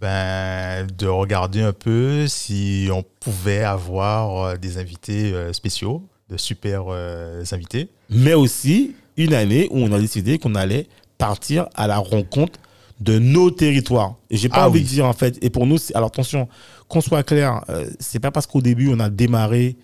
Ben, 0.00 0.86
de 0.98 1.06
regarder 1.06 1.62
un 1.62 1.72
peu 1.72 2.26
si 2.28 2.88
on 2.92 3.02
pouvait 3.20 3.62
avoir 3.62 4.44
euh, 4.44 4.56
des 4.56 4.76
invités 4.78 5.32
euh, 5.32 5.52
spéciaux, 5.54 6.02
de 6.28 6.36
super 6.36 6.84
euh, 6.88 7.42
invités. 7.52 7.88
mais 8.10 8.34
aussi 8.34 8.94
une 9.16 9.32
année 9.32 9.68
où 9.70 9.78
on 9.78 9.92
a 9.92 9.98
décidé 9.98 10.38
qu'on 10.38 10.54
allait 10.54 10.86
partir 11.16 11.66
à 11.74 11.86
la 11.86 11.96
rencontre 11.96 12.58
de 13.00 13.18
nos 13.18 13.50
territoires. 13.50 14.16
Et 14.28 14.36
j'ai 14.36 14.50
pas 14.50 14.64
Ah 14.64 14.68
envie 14.68 14.80
oui. 14.80 14.84
de 14.84 14.88
dire 14.90 15.06
en 15.06 15.14
fait, 15.14 15.38
et 15.42 15.48
pour 15.48 15.66
nous, 15.66 15.78
alors 15.94 16.08
attention, 16.08 16.46
qu'on 16.88 17.00
soit 17.00 17.22
clair, 17.22 17.64
euh, 17.70 17.88
c'est 17.98 18.20
pas 18.20 18.30
parce 18.30 18.46
qu'au 18.46 18.60
début 18.60 18.90
on 18.92 19.00
a 19.00 19.08
démarré 19.08 19.76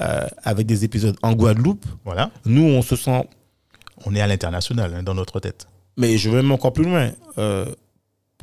euh, 0.00 0.26
avec 0.42 0.66
des 0.66 0.84
épisodes 0.84 1.16
en 1.22 1.34
Guadeloupe, 1.34 1.84
Voilà. 2.04 2.30
nous 2.44 2.64
on 2.64 2.82
se 2.82 2.96
sent, 2.96 3.28
On 4.06 4.14
est 4.14 4.20
à 4.20 4.26
l'international 4.26 4.94
hein, 4.94 5.02
dans 5.02 5.14
notre 5.14 5.40
tête. 5.40 5.66
mais 5.96 6.16
je 6.16 6.30
vais 6.30 6.36
même 6.36 6.52
encore 6.52 6.72
plus 6.72 6.84
loin. 6.84 7.10
Euh, 7.38 7.66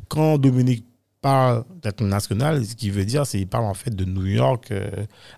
quand 0.08 0.38
Dominique 0.38 0.84
parle 1.22 1.64
d'international, 1.82 2.64
ce 2.64 2.74
qu'il 2.74 2.92
veut 2.92 3.04
dire, 3.06 3.26
c'est 3.26 3.38
qu'il 3.38 3.46
parle 3.48 3.64
en 3.64 3.74
fait 3.74 3.94
de 3.94 4.04
New 4.04 4.26
York, 4.26 4.68
euh, 4.70 4.88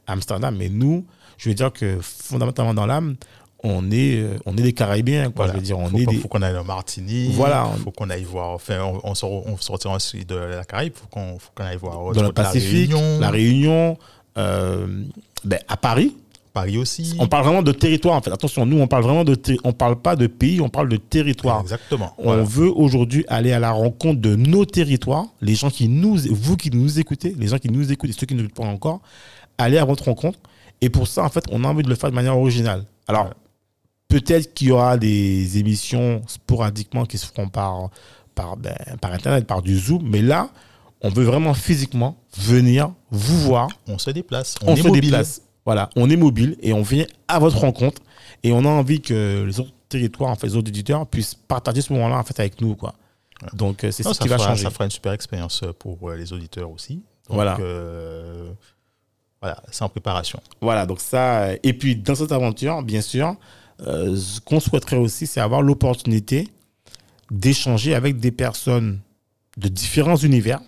Amsterdam, 0.06 0.54
mais 0.58 0.68
nous, 0.68 1.06
je 1.38 1.48
veux 1.48 1.54
dire 1.54 1.72
que 1.72 1.98
fondamentalement 2.00 2.74
dans 2.74 2.86
l'âme, 2.86 3.16
on 3.62 3.90
est, 3.90 4.20
euh, 4.20 4.36
on 4.46 4.56
est 4.56 4.62
des 4.62 4.72
Caraïbiens, 4.72 5.30
quoi. 5.30 5.46
Voilà. 5.46 5.52
Je 5.52 5.58
veux 5.58 5.64
dire, 5.64 5.78
on 5.78 5.88
faut, 5.88 5.98
est 5.98 6.04
pas- 6.04 6.10
des, 6.12 6.18
faut 6.18 6.28
qu'on 6.28 6.42
aille 6.42 6.56
en 6.56 6.64
Martinique. 6.64 7.32
Voilà. 7.32 7.70
Il 7.76 7.82
faut 7.82 7.90
qu'on 7.92 8.10
aille 8.10 8.24
voir. 8.24 8.50
Enfin, 8.50 8.80
on, 8.82 9.00
on, 9.10 9.14
sort- 9.14 9.46
on 9.46 9.56
sortira 9.56 9.94
ensuite 9.94 10.28
de 10.28 10.34
la 10.36 10.64
Caraïbe. 10.64 10.92
Faut 10.94 11.06
qu'on 11.08 11.38
faut 11.38 11.50
qu'on 11.54 11.64
aille 11.64 11.76
voir. 11.78 12.12
dans 12.12 12.20
le 12.20 12.26
la 12.28 12.32
Pacifique, 12.32 12.92
Réunion. 12.92 13.18
la 13.20 13.30
Réunion, 13.30 13.98
euh, 14.38 15.04
ben, 15.44 15.58
à 15.68 15.76
Paris. 15.76 16.16
Paris 16.56 16.78
aussi. 16.78 17.14
On 17.18 17.28
parle 17.28 17.44
vraiment 17.44 17.62
de 17.62 17.70
territoire 17.70 18.14
en 18.14 18.22
fait. 18.22 18.32
Attention, 18.32 18.64
nous 18.64 18.78
on 18.78 18.86
parle 18.86 19.02
vraiment 19.02 19.24
de 19.24 19.36
on 19.62 19.74
parle 19.74 19.96
pas 19.96 20.16
de 20.16 20.26
pays, 20.26 20.62
on 20.62 20.70
parle 20.70 20.88
de 20.88 20.96
territoire. 20.96 21.60
Exactement. 21.60 22.14
On 22.16 22.42
veut 22.42 22.70
aujourd'hui 22.74 23.26
aller 23.28 23.52
à 23.52 23.58
la 23.58 23.72
rencontre 23.72 24.22
de 24.22 24.34
nos 24.36 24.64
territoires, 24.64 25.26
les 25.42 25.54
gens 25.54 25.68
qui 25.68 25.86
nous, 25.86 26.16
vous 26.30 26.56
qui 26.56 26.70
nous 26.70 26.98
écoutez, 26.98 27.34
les 27.38 27.48
gens 27.48 27.58
qui 27.58 27.68
nous 27.68 27.92
écoutent 27.92 28.08
et 28.08 28.14
ceux 28.14 28.24
qui 28.24 28.34
ne 28.34 28.38
nous 28.40 28.46
écoutent 28.46 28.56
pas 28.56 28.64
encore, 28.64 29.02
aller 29.58 29.76
à 29.76 29.84
votre 29.84 30.04
rencontre. 30.04 30.38
Et 30.80 30.88
pour 30.88 31.06
ça, 31.08 31.24
en 31.24 31.28
fait, 31.28 31.44
on 31.50 31.62
a 31.62 31.68
envie 31.68 31.82
de 31.82 31.90
le 31.90 31.94
faire 31.94 32.08
de 32.08 32.14
manière 32.14 32.38
originale. 32.38 32.86
Alors, 33.06 33.34
peut-être 34.08 34.54
qu'il 34.54 34.68
y 34.68 34.70
aura 34.70 34.96
des 34.96 35.58
émissions 35.58 36.22
sporadiquement 36.26 37.04
qui 37.04 37.18
se 37.18 37.26
feront 37.26 37.48
par, 37.48 37.90
par, 38.34 38.56
ben, 38.56 38.74
par 39.02 39.12
Internet, 39.12 39.46
par 39.46 39.60
du 39.60 39.78
Zoom, 39.78 40.08
mais 40.08 40.22
là, 40.22 40.48
on 41.02 41.10
veut 41.10 41.24
vraiment 41.24 41.52
physiquement 41.52 42.16
venir 42.38 42.92
vous 43.10 43.40
voir. 43.40 43.68
On 43.86 43.98
se 43.98 44.10
déplace. 44.10 44.54
On, 44.66 44.74
se 44.74 44.88
déplace. 44.88 45.42
Voilà, 45.66 45.90
on 45.96 46.08
est 46.08 46.16
mobile 46.16 46.56
et 46.60 46.72
on 46.72 46.82
vient 46.82 47.06
à 47.28 47.38
votre 47.38 47.58
rencontre 47.58 48.00
et 48.42 48.52
on 48.52 48.64
a 48.64 48.68
envie 48.68 49.00
que 49.00 49.44
les 49.44 49.60
autres 49.60 49.72
territoires, 49.88 50.30
en 50.30 50.36
fait, 50.36 50.46
les 50.46 50.56
autres 50.56 50.68
éditeurs 50.68 51.06
puissent 51.06 51.34
partager 51.34 51.82
ce 51.82 51.92
moment-là 51.92 52.18
en 52.18 52.24
fait 52.24 52.38
avec 52.40 52.60
nous, 52.60 52.76
quoi. 52.76 52.94
Donc 53.52 53.84
euh, 53.84 53.90
c'est 53.90 54.02
ce 54.02 54.18
qui 54.18 54.28
va 54.28 54.38
changer. 54.38 54.62
Ça 54.62 54.70
fera 54.70 54.84
une 54.84 54.90
super 54.90 55.12
expérience 55.12 55.62
pour 55.78 56.08
euh, 56.08 56.16
les 56.16 56.32
auditeurs 56.32 56.70
aussi. 56.70 57.02
voilà. 57.28 57.56
Euh, 57.60 58.50
voilà, 59.42 59.62
c'est 59.70 59.82
en 59.82 59.88
préparation. 59.88 60.40
Voilà, 60.60 60.86
donc 60.86 61.00
ça. 61.00 61.52
Et 61.62 61.72
puis 61.74 61.96
dans 61.96 62.14
cette 62.14 62.32
aventure, 62.32 62.82
bien 62.82 63.02
sûr, 63.02 63.36
ce 63.80 64.40
qu'on 64.40 64.60
souhaiterait 64.60 64.96
aussi, 64.96 65.26
c'est 65.26 65.40
avoir 65.40 65.62
l'opportunité 65.62 66.48
d'échanger 67.30 67.94
avec 67.94 68.18
des 68.18 68.30
personnes 68.30 69.00
de 69.56 69.68
différents 69.68 70.16
univers. 70.16 70.60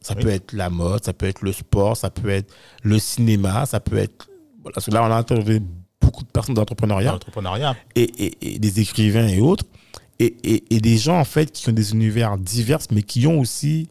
Ça 0.00 0.14
peut 0.14 0.28
être 0.28 0.52
la 0.52 0.70
mode, 0.70 1.04
ça 1.04 1.12
peut 1.12 1.26
être 1.26 1.42
le 1.42 1.52
sport, 1.52 1.96
ça 1.96 2.10
peut 2.10 2.30
être 2.30 2.52
le 2.82 2.98
cinéma, 2.98 3.66
ça 3.66 3.80
peut 3.80 3.98
être. 3.98 4.28
Parce 4.74 4.86
que 4.86 4.90
là, 4.90 5.02
on 5.02 5.10
a 5.10 5.16
interviewé 5.16 5.60
beaucoup 6.00 6.24
de 6.24 6.28
personnes 6.28 6.54
d'entrepreneuriat. 6.54 7.12
Et, 7.94 8.54
et, 8.54 8.58
des 8.58 8.80
écrivains 8.80 9.26
et 9.28 9.40
autres. 9.40 9.64
Et, 10.18 10.64
et, 10.74 10.80
des 10.80 10.96
gens, 10.96 11.18
en 11.18 11.24
fait, 11.24 11.52
qui 11.52 11.68
ont 11.68 11.72
des 11.72 11.92
univers 11.92 12.38
divers, 12.38 12.78
mais 12.90 13.02
qui 13.02 13.26
ont 13.26 13.38
aussi 13.38 13.90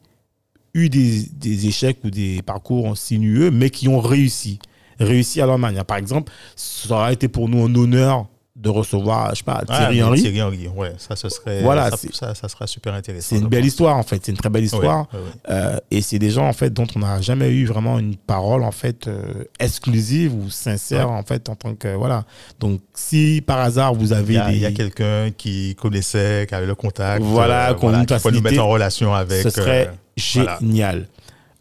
eu 0.73 0.89
des, 0.89 1.23
des 1.33 1.67
échecs 1.67 1.99
ou 2.03 2.09
des 2.09 2.41
parcours 2.41 2.97
sinueux, 2.97 3.51
mais 3.51 3.69
qui 3.69 3.87
ont 3.87 3.99
réussi. 3.99 4.59
Réussi 4.99 5.41
à 5.41 5.45
leur 5.45 5.59
manière. 5.59 5.85
Par 5.85 5.97
exemple, 5.97 6.31
ça 6.55 6.95
aurait 6.95 7.13
été 7.13 7.27
pour 7.27 7.47
nous 7.49 7.63
un 7.63 7.75
honneur 7.75 8.27
de 8.55 8.69
recevoir, 8.69 9.31
je 9.31 9.39
sais 9.39 9.43
pas, 9.43 9.63
Thierry 9.67 10.01
Henry. 10.01 10.21
Thierry 10.21 10.41
Henry, 10.41 10.67
ouais, 10.69 10.93
ça, 10.97 11.17
ce 11.17 11.27
serait, 11.27 11.61
voilà, 11.61 11.91
ça, 11.91 12.33
ça, 12.33 12.47
sera 12.47 12.67
super 12.67 12.93
intéressant. 12.93 13.35
C'est 13.35 13.41
une 13.41 13.49
belle 13.49 13.65
histoire, 13.65 13.97
en 13.97 14.03
fait. 14.03 14.21
C'est 14.23 14.31
une 14.31 14.37
très 14.37 14.49
belle 14.49 14.63
histoire. 14.63 15.07
Euh, 15.49 15.77
et 15.91 16.01
c'est 16.01 16.19
des 16.19 16.29
gens, 16.29 16.47
en 16.47 16.53
fait, 16.53 16.71
dont 16.71 16.87
on 16.95 16.99
n'a 16.99 17.19
jamais 17.19 17.49
eu 17.49 17.65
vraiment 17.65 17.99
une 17.99 18.15
parole, 18.15 18.63
en 18.63 18.71
fait, 18.71 19.07
euh, 19.07 19.43
exclusive 19.59 20.33
ou 20.33 20.49
sincère, 20.49 21.11
en 21.11 21.23
fait, 21.23 21.49
en 21.49 21.55
tant 21.55 21.75
que, 21.75 21.95
voilà. 21.95 22.23
Donc, 22.59 22.79
si 22.93 23.43
par 23.45 23.59
hasard 23.59 23.93
vous 23.93 24.13
avez 24.13 24.35
Il 24.35 24.57
y 24.57 24.65
a, 24.65 24.71
quelqu'un 24.71 25.31
qui 25.31 25.75
connaissait, 25.75 26.45
qui 26.47 26.55
avait 26.55 26.65
le 26.65 26.75
contact. 26.75 27.23
Voilà, 27.23 27.71
euh, 27.71 27.73
qu'on 27.73 27.89
voilà, 27.89 28.05
peut 28.05 28.31
nous 28.31 28.41
mettre 28.41 28.61
en 28.61 28.69
relation 28.69 29.13
avec. 29.13 29.43
Ce 29.43 29.49
serait 29.49 29.91
génial. 30.15 31.09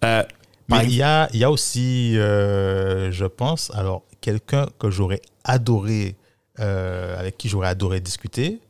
Mais 0.00 0.84
il 0.84 0.94
y 0.94 1.02
a, 1.02 1.28
il 1.32 1.40
y 1.40 1.44
a 1.44 1.50
aussi, 1.50 2.14
je 2.14 3.26
pense, 3.26 3.72
alors, 3.74 4.02
quelqu'un 4.20 4.68
que 4.78 4.90
j'aurais 4.90 5.20
adoré 5.44 6.14
euh, 6.61 7.18
avec 7.18 7.37
qui 7.37 7.49
j'aurais 7.49 7.68
adoré 7.68 8.00
discuter, 8.00 8.61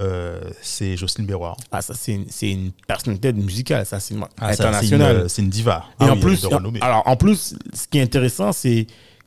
euh, 0.00 0.40
c'est 0.62 0.96
Jocelyne 0.96 1.26
Béroir. 1.26 1.56
Ah, 1.70 1.82
ça, 1.82 1.94
c'est 1.94 2.12
une, 2.12 2.26
une, 2.42 2.72
personnalité 2.86 3.32
musicale, 3.32 3.84
ça, 3.84 4.00
c'est 4.00 4.14
ah, 4.40 4.48
internationale. 4.48 5.28
C'est 5.28 5.42
une, 5.42 5.48
diva. 5.50 5.84
Et 6.00 6.04
ah 6.04 6.12
en 6.12 6.16
plus, 6.16 6.46
alors, 6.80 7.02
en 7.06 7.16
plus, 7.16 7.54
ce 7.74 7.88
qui 7.88 7.98
est 7.98 8.02
intéressant, 8.02 8.52
c'est 8.52 8.86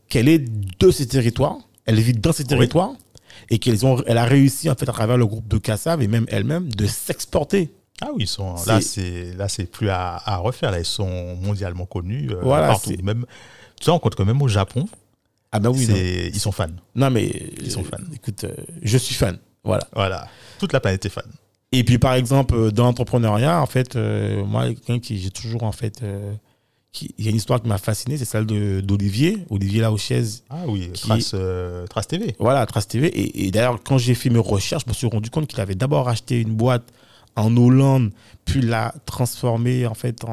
qu'elle 0.09 0.27
est 0.27 0.39
de 0.39 0.91
ces 0.91 1.07
territoires, 1.07 1.57
elle 1.85 1.99
vit 1.99 2.13
dans 2.13 2.33
ces 2.33 2.45
territoires, 2.45 2.93
et 3.49 3.59
qu'elle 3.59 3.85
ont, 3.85 4.01
elle 4.07 4.17
a 4.17 4.25
réussi, 4.25 4.69
en 4.69 4.75
fait, 4.75 4.89
à 4.89 4.93
travers 4.93 5.17
le 5.17 5.27
groupe 5.27 5.47
de 5.47 5.57
Kassav 5.57 6.01
et 6.01 6.07
même 6.07 6.25
elle-même, 6.29 6.69
de 6.73 6.87
s'exporter. 6.87 7.71
Ah 8.01 8.07
oui, 8.13 8.23
ils 8.23 8.27
sont, 8.27 8.55
là, 8.65 8.81
c'est, 8.81 9.33
là, 9.37 9.47
c'est 9.47 9.65
plus 9.65 9.89
à, 9.89 10.21
à, 10.25 10.37
refaire. 10.37 10.71
Là, 10.71 10.79
ils 10.79 10.85
sont 10.85 11.35
mondialement 11.35 11.85
connus 11.85 12.29
euh, 12.31 12.39
voilà, 12.41 12.67
partout. 12.67 12.91
Même, 13.03 13.25
tu 13.79 13.85
sais, 13.85 13.91
on 13.91 13.99
compte 13.99 14.15
quand 14.15 14.25
même 14.25 14.41
au 14.41 14.47
Japon, 14.47 14.87
ah 15.51 15.59
ben 15.59 15.69
oui, 15.69 15.87
ils 16.33 16.39
sont 16.39 16.51
fans. 16.51 16.67
Non 16.95 17.09
mais 17.09 17.31
ils 17.61 17.71
sont 17.71 17.83
fans. 17.83 17.97
Écoute, 18.13 18.43
euh, 18.43 18.53
je 18.81 18.97
suis 18.97 19.15
fan. 19.15 19.37
Voilà. 19.63 19.87
Voilà. 19.93 20.27
Toute 20.59 20.73
la 20.73 20.79
planète 20.79 21.05
est 21.05 21.09
fan. 21.09 21.25
Et 21.71 21.83
puis 21.83 21.97
par 21.97 22.13
exemple 22.13 22.55
euh, 22.55 22.71
dans 22.71 22.83
l'entrepreneuriat, 22.83 23.61
en 23.61 23.65
fait, 23.65 23.95
euh, 23.95 24.43
moi 24.43 24.65
quelqu'un 24.65 24.99
qui 24.99 25.17
j'ai 25.19 25.31
toujours 25.31 25.63
en 25.63 25.71
fait, 25.71 26.01
il 27.01 27.25
y 27.25 27.27
a 27.27 27.31
une 27.31 27.37
histoire 27.37 27.61
qui 27.61 27.67
m'a 27.67 27.77
fasciné, 27.77 28.17
c'est 28.17 28.25
celle 28.25 28.45
d'Olivier, 28.45 29.39
Olivier 29.49 29.81
Laochez. 29.81 30.23
Ah 30.49 30.63
oui, 30.67 30.91
Trace, 30.93 31.35
Trace 31.89 32.07
TV. 32.07 32.35
Voilà, 32.39 32.65
Trace 32.65 32.87
TV. 32.87 33.07
Et, 33.07 33.47
et 33.47 33.51
d'ailleurs 33.51 33.81
quand 33.83 33.97
j'ai 33.97 34.15
fait 34.15 34.29
mes 34.29 34.39
recherches, 34.39 34.83
je 34.85 34.89
me 34.89 34.93
suis 34.93 35.07
rendu 35.07 35.29
compte 35.29 35.47
qu'il 35.47 35.59
avait 35.61 35.75
d'abord 35.75 36.09
acheté 36.09 36.41
une 36.41 36.53
boîte 36.53 36.91
en 37.35 37.55
Hollande, 37.57 38.11
puis 38.45 38.61
l'a 38.61 38.93
transformé 39.05 39.85
en 39.85 39.93
fait 39.93 40.23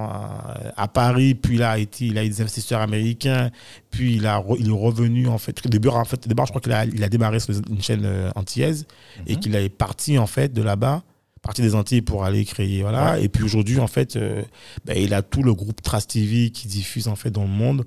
à 0.76 0.88
Paris, 0.88 1.34
puis 1.34 1.56
là, 1.56 1.76
il 1.78 2.18
a 2.18 2.22
des 2.22 2.40
investisseurs 2.40 2.80
américains, 2.80 3.50
puis 3.90 4.16
il, 4.16 4.26
a, 4.26 4.42
il 4.58 4.68
est 4.68 4.72
revenu 4.72 5.28
en 5.28 5.38
fait. 5.38 5.64
Au 5.66 5.68
début, 5.68 5.88
en 5.88 6.04
fait, 6.04 6.26
je 6.28 6.34
crois 6.34 6.60
qu'il 6.60 6.72
a, 6.72 6.84
il 6.84 7.02
a 7.02 7.08
démarré 7.08 7.40
sur 7.40 7.54
une 7.70 7.82
chaîne 7.82 8.04
euh, 8.04 8.30
antillaise 8.36 8.86
et 9.26 9.34
mhm. 9.34 9.40
qu'il 9.40 9.54
est 9.54 9.68
parti 9.68 10.18
en 10.18 10.26
fait 10.26 10.52
de 10.52 10.62
là-bas 10.62 11.02
parti 11.42 11.60
des 11.60 11.74
Antilles 11.74 12.02
pour 12.02 12.24
aller 12.24 12.44
créer 12.44 12.82
voilà. 12.82 13.18
Et 13.18 13.28
puis 13.28 13.42
aujourd'hui 13.42 13.80
en 13.80 13.88
fait 13.88 14.14
euh, 14.14 14.42
ben, 14.84 14.96
il 14.96 15.12
a 15.12 15.22
tout 15.22 15.42
le 15.42 15.52
groupe 15.52 15.82
Trust 15.82 16.10
TV 16.10 16.50
qui 16.50 16.68
diffuse 16.68 17.08
en 17.08 17.16
fait 17.16 17.30
dans 17.30 17.42
le 17.42 17.48
monde 17.48 17.84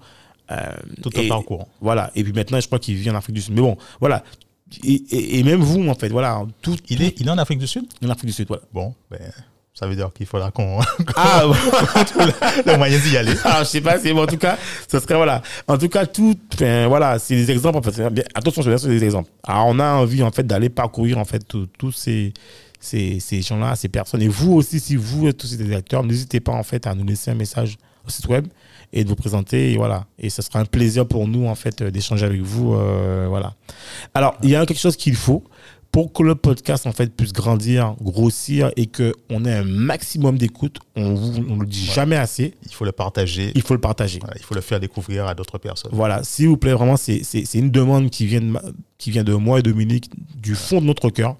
euh, 0.51 0.57
tout 1.01 1.09
un 1.15 1.27
parcours 1.29 1.69
voilà. 1.79 2.11
Et 2.15 2.23
puis 2.23 2.33
maintenant 2.33 2.59
je 2.59 2.67
crois 2.67 2.79
qu'il 2.79 2.95
vit 2.95 3.09
en 3.09 3.15
Afrique 3.15 3.35
du 3.35 3.41
Sud. 3.41 3.53
Mais 3.53 3.61
bon 3.61 3.77
voilà 4.01 4.23
et, 4.83 5.43
même 5.43 5.61
vous, 5.61 5.87
en 5.87 5.95
fait, 5.95 6.09
voilà. 6.09 6.43
Tout, 6.61 6.77
il, 6.89 7.03
est, 7.03 7.19
il 7.19 7.27
est 7.27 7.31
en 7.31 7.37
Afrique 7.37 7.59
du 7.59 7.67
Sud? 7.67 7.85
En 8.03 8.09
Afrique 8.09 8.27
du 8.27 8.33
Sud, 8.33 8.47
voilà. 8.47 8.63
Bon, 8.73 8.95
ben, 9.11 9.19
ça 9.73 9.87
veut 9.87 9.95
dire 9.95 10.11
qu'il 10.13 10.25
faudra 10.25 10.51
qu'on 10.51 10.79
ah, 11.15 11.43
trouve 12.05 12.31
le 12.65 12.77
moyen 12.77 12.97
d'y 12.97 13.15
aller. 13.15 13.33
Ah, 13.43 13.59
je 13.59 13.65
sais 13.65 13.81
pas, 13.81 13.99
c'est 13.99 14.13
bon, 14.13 14.23
en 14.23 14.27
tout 14.27 14.37
cas, 14.37 14.57
ce 14.89 14.99
serait, 14.99 15.15
voilà. 15.15 15.43
En 15.67 15.77
tout 15.77 15.89
cas, 15.89 16.05
tout, 16.05 16.35
enfin, 16.53 16.87
voilà, 16.87 17.19
c'est 17.19 17.35
des 17.35 17.51
exemples, 17.51 17.77
en 17.77 17.81
fait. 17.81 18.01
Attention, 18.33 18.63
je 18.63 18.71
vais 18.71 18.77
sur 18.77 18.89
des 18.89 19.03
exemples. 19.03 19.29
Alors, 19.43 19.67
on 19.67 19.79
a 19.79 19.93
envie, 19.93 20.23
en 20.23 20.31
fait, 20.31 20.47
d'aller 20.47 20.69
parcourir, 20.69 21.19
en 21.19 21.25
fait, 21.25 21.45
tous 21.77 21.91
ces, 21.91 22.33
ces, 22.79 23.19
ces 23.19 23.41
gens-là, 23.43 23.75
ces 23.75 23.89
personnes. 23.89 24.23
Et 24.23 24.27
vous 24.27 24.53
aussi, 24.53 24.79
si 24.79 24.95
vous 24.95 25.27
êtes 25.27 25.43
aussi 25.43 25.57
des 25.57 25.75
acteurs, 25.75 26.03
n'hésitez 26.03 26.39
pas, 26.39 26.53
en 26.53 26.63
fait, 26.63 26.87
à 26.87 26.95
nous 26.95 27.05
laisser 27.05 27.31
un 27.31 27.35
message 27.35 27.77
au 28.05 28.09
site 28.09 28.27
web 28.27 28.47
et 28.95 29.03
de 29.03 29.09
vous 29.09 29.15
présenter. 29.15 29.73
Et 29.73 29.77
voilà. 29.77 30.07
Et 30.17 30.31
ce 30.31 30.41
sera 30.41 30.59
un 30.59 30.65
plaisir 30.65 31.07
pour 31.07 31.27
nous, 31.27 31.45
en 31.45 31.55
fait, 31.55 31.83
d'échanger 31.83 32.25
avec 32.25 32.41
vous. 32.41 32.73
Euh, 32.73 33.27
voilà. 33.29 33.53
Alors, 34.15 34.35
il 34.41 34.49
y 34.49 34.55
a 34.55 34.65
quelque 34.65 34.79
chose 34.79 34.95
qu'il 34.95 35.15
faut 35.15 35.43
pour 35.91 36.11
que 36.11 36.23
le 36.23 36.35
podcast, 36.35 36.87
en 36.87 36.91
fait, 36.91 37.15
puisse 37.15 37.31
grandir, 37.31 37.95
grossir 38.01 38.71
et 38.75 38.87
qu'on 38.87 39.45
ait 39.45 39.53
un 39.53 39.63
maximum 39.63 40.37
d'écoute. 40.37 40.79
On 40.95 41.11
ne 41.11 41.59
le 41.59 41.65
dit 41.65 41.85
jamais 41.85 42.15
assez. 42.15 42.53
Il 42.65 42.73
faut 42.73 42.85
le 42.85 42.91
partager. 42.91 43.51
Il 43.55 43.61
faut 43.61 43.73
le 43.73 43.79
partager. 43.79 44.19
il 44.35 44.43
faut 44.43 44.55
le 44.55 44.61
faire 44.61 44.79
découvrir 44.79 45.27
à 45.27 45.35
d'autres 45.35 45.57
personnes. 45.57 45.91
Voilà. 45.93 46.23
S'il 46.23 46.47
vous 46.47 46.57
plaît, 46.57 46.73
vraiment, 46.73 46.97
c'est 46.97 47.53
une 47.53 47.71
demande 47.71 48.09
qui 48.09 48.25
vient, 48.25 48.41
de, 48.41 48.53
qui 48.97 49.11
vient 49.11 49.23
de 49.23 49.33
moi 49.33 49.59
et 49.59 49.61
Dominique, 49.61 50.09
du 50.35 50.55
fond 50.55 50.81
de 50.81 50.85
notre 50.85 51.09
cœur. 51.09 51.37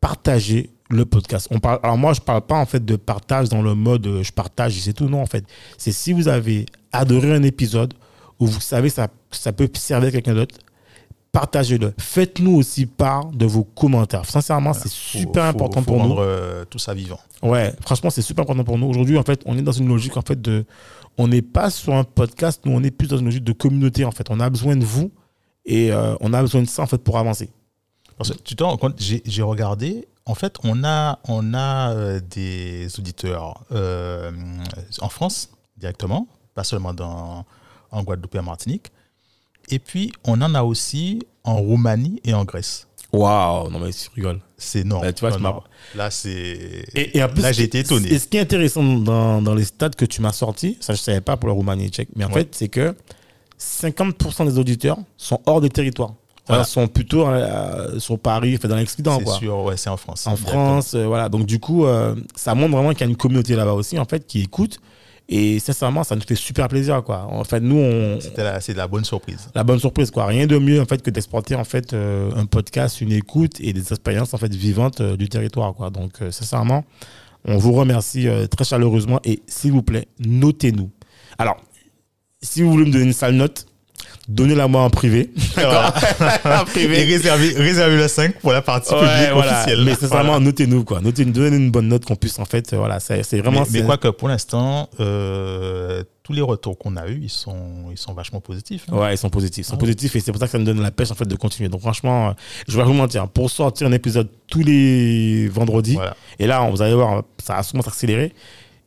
Partagez 0.00 0.70
le 0.94 1.04
podcast. 1.04 1.48
On 1.50 1.58
parle, 1.58 1.80
alors 1.82 1.98
moi, 1.98 2.12
je 2.12 2.20
parle 2.20 2.42
pas 2.42 2.56
en 2.56 2.66
fait 2.66 2.84
de 2.84 2.96
partage 2.96 3.48
dans 3.48 3.62
le 3.62 3.74
mode 3.74 4.06
euh, 4.06 4.22
je 4.22 4.32
partage, 4.32 4.78
c'est 4.80 4.92
tout. 4.92 5.08
Non, 5.08 5.20
en 5.22 5.26
fait, 5.26 5.44
c'est 5.78 5.92
si 5.92 6.12
vous 6.12 6.28
avez 6.28 6.66
adoré 6.92 7.34
un 7.34 7.42
épisode 7.42 7.94
ou 8.40 8.46
vous 8.46 8.60
savez 8.60 8.88
ça, 8.88 9.08
ça 9.30 9.52
peut 9.52 9.68
servir 9.74 10.08
à 10.08 10.12
quelqu'un 10.12 10.34
d'autre, 10.34 10.56
partagez-le. 11.32 11.92
Faites-nous 11.98 12.56
aussi 12.56 12.86
part 12.86 13.26
de 13.26 13.44
vos 13.44 13.64
commentaires. 13.64 14.24
Sincèrement, 14.24 14.72
c'est 14.72 14.90
super 14.90 15.44
important 15.44 15.82
pour 15.82 15.98
rendre, 15.98 16.16
nous. 16.16 16.20
Euh, 16.20 16.64
tout 16.64 16.78
ça 16.78 16.94
vivant. 16.94 17.20
Ouais, 17.42 17.72
franchement, 17.82 18.10
c'est 18.10 18.22
super 18.22 18.42
important 18.42 18.64
pour 18.64 18.78
nous. 18.78 18.86
Aujourd'hui, 18.86 19.18
en 19.18 19.22
fait, 19.22 19.42
on 19.44 19.58
est 19.58 19.62
dans 19.62 19.72
une 19.72 19.88
logique 19.88 20.16
en 20.16 20.22
fait 20.22 20.40
de, 20.40 20.64
on 21.18 21.28
n'est 21.28 21.42
pas 21.42 21.70
sur 21.70 21.94
un 21.94 22.04
podcast, 22.04 22.62
nous 22.64 22.72
on 22.72 22.82
est 22.82 22.90
plus 22.90 23.08
dans 23.08 23.18
une 23.18 23.26
logique 23.26 23.44
de 23.44 23.52
communauté 23.52 24.04
en 24.04 24.10
fait. 24.10 24.26
On 24.30 24.40
a 24.40 24.48
besoin 24.50 24.76
de 24.76 24.84
vous 24.84 25.10
et 25.64 25.92
euh, 25.92 26.14
on 26.20 26.32
a 26.32 26.40
besoin 26.40 26.62
de 26.62 26.68
ça 26.68 26.82
en 26.82 26.86
fait 26.86 26.98
pour 26.98 27.18
avancer. 27.18 27.50
Parce 28.16 28.30
que 28.32 28.38
tu 28.38 28.56
t'en 28.56 28.78
j'ai 28.98 29.42
regardé 29.42 30.06
en 30.26 30.34
fait, 30.34 30.56
on 30.64 30.84
a, 30.84 31.18
on 31.28 31.52
a 31.52 31.92
euh, 31.92 32.20
des 32.20 32.88
auditeurs 32.98 33.62
euh, 33.72 34.32
en 35.00 35.08
France 35.08 35.50
directement, 35.76 36.26
pas 36.54 36.64
seulement 36.64 36.94
dans, 36.94 37.44
en 37.90 38.02
Guadeloupe 38.02 38.34
et 38.34 38.38
en 38.38 38.44
Martinique. 38.44 38.90
Et 39.68 39.78
puis, 39.78 40.12
on 40.24 40.40
en 40.40 40.54
a 40.54 40.62
aussi 40.62 41.20
en 41.44 41.56
Roumanie 41.56 42.20
et 42.24 42.32
en 42.32 42.44
Grèce. 42.44 42.88
Waouh, 43.12 43.70
non 43.70 43.78
mais 43.78 43.92
tu 43.92 44.08
rigoles. 44.14 44.40
C'est 44.56 44.82
non. 44.82 45.00
Bah, 45.00 45.12
tu 45.12 45.26
vois, 45.26 45.64
Là, 45.94 46.10
c'est. 46.10 46.84
Et, 46.94 47.22
en 47.22 47.28
plus, 47.28 47.42
là, 47.42 47.52
j'ai 47.52 47.64
été 47.64 47.80
étonné. 47.80 48.12
Et 48.12 48.18
ce 48.18 48.26
qui 48.26 48.38
est 48.38 48.40
intéressant 48.40 48.82
dans, 48.82 49.40
dans 49.40 49.54
les 49.54 49.64
stats 49.64 49.90
que 49.90 50.04
tu 50.04 50.20
m'as 50.20 50.32
sortis, 50.32 50.78
ça 50.80 50.94
je 50.94 51.00
savais 51.00 51.20
pas 51.20 51.36
pour 51.36 51.48
la 51.48 51.54
Roumanie 51.54 51.86
et 51.86 51.88
Tchèque, 51.90 52.08
mais 52.16 52.24
en 52.24 52.30
fait, 52.30 52.54
c'est 52.54 52.68
que 52.68 52.96
50% 53.60 54.46
des 54.46 54.58
auditeurs 54.58 54.98
sont 55.16 55.40
hors 55.46 55.60
des 55.60 55.68
territoires. 55.68 56.14
Voilà. 56.46 56.64
sont 56.64 56.86
plutôt 56.88 57.26
euh, 57.26 57.98
sur 57.98 58.18
Paris, 58.18 58.58
dans 58.62 58.76
l'excédent. 58.76 59.18
C'est 59.24 59.32
sûr, 59.38 59.62
ouais, 59.64 59.76
c'est 59.76 59.90
en 59.90 59.96
France. 59.96 60.26
En 60.26 60.36
France, 60.36 60.94
euh, 60.94 61.06
voilà. 61.06 61.28
Donc 61.28 61.46
du 61.46 61.58
coup, 61.58 61.86
euh, 61.86 62.14
ça 62.34 62.54
montre 62.54 62.72
vraiment 62.72 62.90
qu'il 62.90 63.00
y 63.00 63.04
a 63.04 63.06
une 63.06 63.16
communauté 63.16 63.56
là-bas 63.56 63.72
aussi, 63.72 63.98
en 63.98 64.04
fait, 64.04 64.26
qui 64.26 64.42
écoute. 64.42 64.78
Et 65.26 65.58
sincèrement, 65.58 66.04
ça 66.04 66.16
nous 66.16 66.22
fait 66.22 66.34
super 66.34 66.68
plaisir, 66.68 67.02
quoi. 67.02 67.26
En 67.30 67.44
fait, 67.44 67.60
nous, 67.60 67.78
on, 67.78 68.18
c'est 68.20 68.72
de 68.72 68.76
la 68.76 68.86
bonne 68.86 69.04
surprise. 69.04 69.48
la 69.54 69.64
bonne 69.64 69.78
surprise, 69.78 70.10
quoi. 70.10 70.26
Rien 70.26 70.46
de 70.46 70.58
mieux, 70.58 70.82
en 70.82 70.84
fait, 70.84 71.00
que 71.00 71.08
d'exporter, 71.08 71.54
en 71.54 71.64
fait, 71.64 71.94
un 71.94 72.44
podcast, 72.44 73.00
une 73.00 73.10
écoute 73.12 73.58
et 73.60 73.72
des 73.72 73.80
expériences, 73.80 74.34
en 74.34 74.36
fait, 74.36 74.54
vivantes 74.54 75.00
du 75.00 75.30
territoire, 75.30 75.72
quoi. 75.72 75.88
Donc, 75.88 76.12
sincèrement, 76.30 76.84
on 77.46 77.56
vous 77.56 77.72
remercie 77.72 78.28
très 78.50 78.64
chaleureusement 78.64 79.18
et 79.24 79.40
s'il 79.46 79.72
vous 79.72 79.82
plaît, 79.82 80.08
notez-nous. 80.18 80.90
Alors, 81.38 81.56
si 82.42 82.60
vous 82.60 82.70
voulez 82.70 82.84
me 82.84 82.92
donner 82.92 83.06
une 83.06 83.14
sale 83.14 83.34
note, 83.34 83.64
donnez-la 84.28 84.68
moi 84.68 84.82
en 84.82 84.90
privé. 84.90 85.30
En 86.44 86.62
Et 86.62 86.64
privé. 86.66 87.04
réservez, 87.04 87.54
réservez 87.56 87.96
le 87.96 88.08
5 88.08 88.40
pour 88.40 88.52
la 88.52 88.62
partie 88.62 88.92
Ouais, 88.94 89.00
publique 89.00 89.32
voilà. 89.32 89.52
officielle. 89.60 89.84
Mais 89.84 89.94
sincèrement, 89.94 90.24
Voilà. 90.32 90.40
notez-nous, 90.44 90.84
quoi. 90.84 91.00
Notez-nous, 91.00 91.32
donnez-nous 91.32 91.56
une 91.56 91.70
bonne 91.70 91.88
note 91.88 92.04
qu'on 92.04 92.16
puisse, 92.16 92.38
en 92.38 92.44
fait, 92.44 92.72
euh, 92.72 92.76
voilà, 92.78 93.00
c'est 93.00 93.22
c'est 93.22 93.38
vraiment. 93.40 93.60
mais, 93.60 93.66
mais 93.72 93.78
c'est- 93.80 93.84
quoi 93.84 93.96
que 93.96 94.08
pour 94.08 94.28
l'instant, 94.28 94.88
euh, 95.00 96.02
tous 96.22 96.32
les 96.32 96.40
retours 96.42 96.78
qu'on 96.78 96.96
a 96.96 97.06
eus, 97.08 97.20
ils 97.22 97.28
sont, 97.30 97.56
ils 97.90 97.98
sont 97.98 98.14
vachement 98.14 98.40
positifs. 98.40 98.86
hein. 98.90 98.96
Ouais, 98.96 99.14
ils 99.14 99.18
sont 99.18 99.30
positifs. 99.30 99.66
Ils 99.66 99.70
sont 99.70 99.76
positifs 99.76 100.14
et 100.16 100.20
c'est 100.20 100.32
pour 100.32 100.40
ça 100.40 100.46
que 100.46 100.52
ça 100.52 100.58
me 100.58 100.64
donne 100.64 100.80
la 100.80 100.90
pêche 100.90 101.10
en 101.10 101.14
fait 101.14 101.28
de 101.28 101.36
continuer. 101.36 101.68
Donc 101.68 101.80
franchement, 101.82 102.28
euh, 102.28 102.32
je 102.68 102.76
vais 102.76 102.82
pas 102.82 102.88
vous 102.88 102.94
mentir, 102.94 103.28
pour 103.28 103.50
sortir 103.50 103.86
un 103.86 103.92
épisode 103.92 104.28
tous 104.48 104.62
les 104.62 105.48
vendredis, 105.48 105.94
Voilà. 105.94 106.16
et 106.38 106.46
là, 106.46 106.68
vous 106.70 106.80
allez 106.82 106.94
voir, 106.94 107.22
ça 107.42 107.56
va 107.56 107.62
sûrement 107.62 107.82
s'accélérer. 107.82 108.32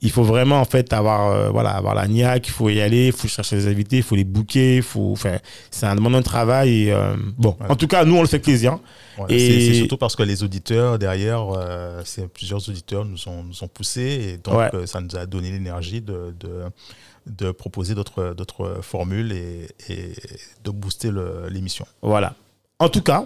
Il 0.02 0.12
faut 0.12 0.24
vraiment 0.24 0.62
en 0.62 0.66
fait 0.66 0.94
avoir, 0.94 1.32
euh, 1.32 1.50
voilà, 1.50 1.72
avoir 1.72 1.96
la 1.96 2.08
niaque, 2.08 2.48
il 2.48 2.52
faut 2.52 2.70
y 2.70 2.80
aller, 2.82 3.08
il 3.08 3.12
faut 3.14 3.28
chercher 3.28 3.56
les 3.56 3.68
invités, 3.68 3.98
il 3.98 4.04
faut 4.04 4.16
les 4.16 4.24
booker, 4.26 4.78
il 4.78 4.84
faut, 4.84 5.12
enfin, 5.12 5.38
c'est 5.72 5.88
un 5.88 5.96
demandant 5.96 6.20
de 6.20 6.24
travail. 6.24 6.84
Et, 6.84 6.92
euh, 6.94 7.16
bon, 7.38 7.56
Voilà. 7.58 7.74
en 7.74 7.76
tout 7.76 7.88
cas, 7.88 8.06
nous 8.06 8.16
on 8.16 8.22
le 8.22 8.28
fait 8.28 8.38
plaisir. 8.38 8.78
Voilà. 9.18 9.34
Et- 9.34 9.40
C'est- 9.40 9.74
surtout 9.74 9.98
parce 9.98 10.16
que 10.16 10.22
les 10.22 10.44
auditeurs 10.44 11.00
derrière, 11.00 11.48
euh, 11.58 12.02
c'est 12.06 12.28
plusieurs 12.32 12.70
auditeurs 12.70 13.06
nous 13.06 13.28
ont, 13.28 13.44
nous 13.44 13.64
ont 13.64 13.68
poussés 13.68 14.34
et 14.34 14.38
donc 14.38 14.56
Ouais. 14.72 14.86
ça 14.86 15.02
nous 15.02 15.16
a 15.16 15.26
donné 15.26 15.50
l'énergie 15.50 16.02
de, 16.02 16.36
de, 16.40 16.66
de 17.26 17.50
proposer 17.52 17.96
d'autres 17.96 18.36
d'autres 18.36 18.80
formules 18.84 19.32
et, 19.32 19.68
et 19.90 20.14
de 20.64 20.70
booster 20.70 21.10
l'émission. 21.50 21.88
Voilà. 22.04 22.36
En 22.78 22.90
tout 22.90 23.02
cas, 23.02 23.26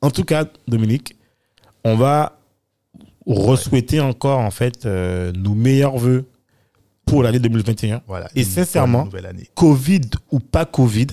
en 0.00 0.10
tout 0.12 0.22
cas, 0.24 0.44
Dominique, 0.68 1.16
on 1.84 1.96
va 1.96 2.38
re-souhaiter 3.26 4.00
encore 4.00 4.38
en 4.40 4.50
fait 4.50 4.86
euh, 4.86 5.32
nos 5.32 5.54
meilleurs 5.54 5.96
voeux 5.96 6.26
pour 7.06 7.22
l'année 7.22 7.38
2021. 7.38 8.02
Voilà. 8.06 8.28
Et 8.34 8.44
sincèrement, 8.44 9.08
année. 9.28 9.48
Covid 9.54 10.02
ou 10.30 10.40
pas 10.40 10.64
Covid, 10.64 11.08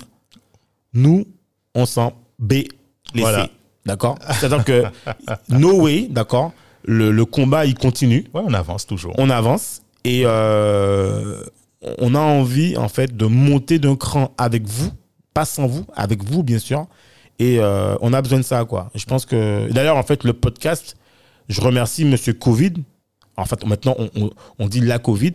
nous, 0.93 1.25
on 1.75 1.85
s'en 1.85 2.13
B 2.37 2.53
laissé. 2.53 2.69
Voilà. 3.15 3.49
D'accord? 3.85 4.17
C'est-à-dire 4.31 4.63
que, 4.63 4.83
no 5.49 5.81
way, 5.81 6.07
d'accord? 6.09 6.53
Le, 6.83 7.11
le 7.11 7.25
combat, 7.25 7.65
il 7.65 7.75
continue. 7.75 8.25
Ouais, 8.33 8.41
on 8.45 8.53
avance 8.53 8.85
toujours. 8.85 9.13
On 9.17 9.29
avance. 9.29 9.81
Et 10.03 10.21
euh, 10.25 11.43
on 11.97 12.15
a 12.15 12.19
envie, 12.19 12.77
en 12.77 12.87
fait, 12.87 13.15
de 13.15 13.25
monter 13.25 13.79
d'un 13.79 13.95
cran 13.95 14.33
avec 14.37 14.67
vous. 14.67 14.91
Pas 15.33 15.45
sans 15.45 15.67
vous, 15.67 15.85
avec 15.95 16.23
vous, 16.23 16.43
bien 16.43 16.59
sûr. 16.59 16.87
Et 17.39 17.59
euh, 17.59 17.95
on 18.01 18.13
a 18.13 18.21
besoin 18.21 18.39
de 18.39 18.43
ça, 18.43 18.65
quoi. 18.65 18.89
Je 18.95 19.05
pense 19.05 19.25
que. 19.25 19.71
D'ailleurs, 19.71 19.97
en 19.97 20.03
fait, 20.03 20.23
le 20.23 20.33
podcast, 20.33 20.97
je 21.49 21.61
remercie 21.61 22.05
Monsieur 22.05 22.33
Covid. 22.33 22.73
En 23.37 23.45
fait, 23.45 23.65
maintenant, 23.65 23.95
on, 23.97 24.09
on- 24.15 24.29
on 24.59 24.67
dit 24.67 24.81
la 24.81 24.99
Covid. 24.99 25.33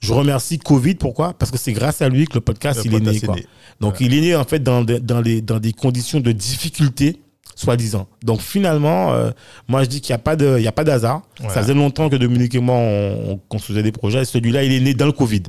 Je 0.00 0.12
remercie 0.12 0.58
Covid, 0.58 0.96
pourquoi? 0.96 1.32
Parce 1.34 1.50
que 1.52 1.58
c'est 1.58 1.72
grâce 1.72 2.02
à 2.02 2.08
lui 2.08 2.26
que 2.26 2.34
le 2.34 2.40
podcast, 2.40 2.80
Le 2.84 2.86
il 2.86 2.94
est 2.96 3.00
né, 3.00 3.16
est. 3.16 3.46
Donc, 3.80 4.00
il 4.00 4.14
est 4.14 4.20
né, 4.20 4.34
en 4.36 4.44
fait, 4.44 4.58
dans, 4.60 4.82
des- 4.82 4.98
dans, 5.00 5.20
les, 5.20 5.40
dans 5.42 5.60
des 5.60 5.72
conditions 5.72 6.18
de 6.20 6.32
difficulté, 6.32 7.20
soi-disant. 7.54 8.08
Donc, 8.24 8.40
finalement, 8.40 9.12
euh, 9.12 9.30
moi, 9.68 9.84
je 9.84 9.88
dis 9.88 10.00
qu'il 10.00 10.12
n'y 10.12 10.16
a 10.16 10.18
pas 10.18 10.34
de, 10.36 10.56
il 10.58 10.64
y 10.64 10.68
a 10.68 10.72
pas 10.72 10.82
d'hasard. 10.84 11.22
Ça 11.48 11.62
faisait 11.62 11.74
longtemps 11.74 12.08
que 12.08 12.16
Dominique 12.16 12.54
et 12.54 12.60
moi, 12.60 12.76
on, 12.76 13.32
on 13.32 13.36
construisait 13.48 13.82
des 13.84 13.92
projets. 13.92 14.24
Celui-là, 14.24 14.64
il 14.64 14.72
est 14.72 14.80
né 14.80 14.94
dans 14.94 15.06
le 15.06 15.12
Covid. 15.12 15.42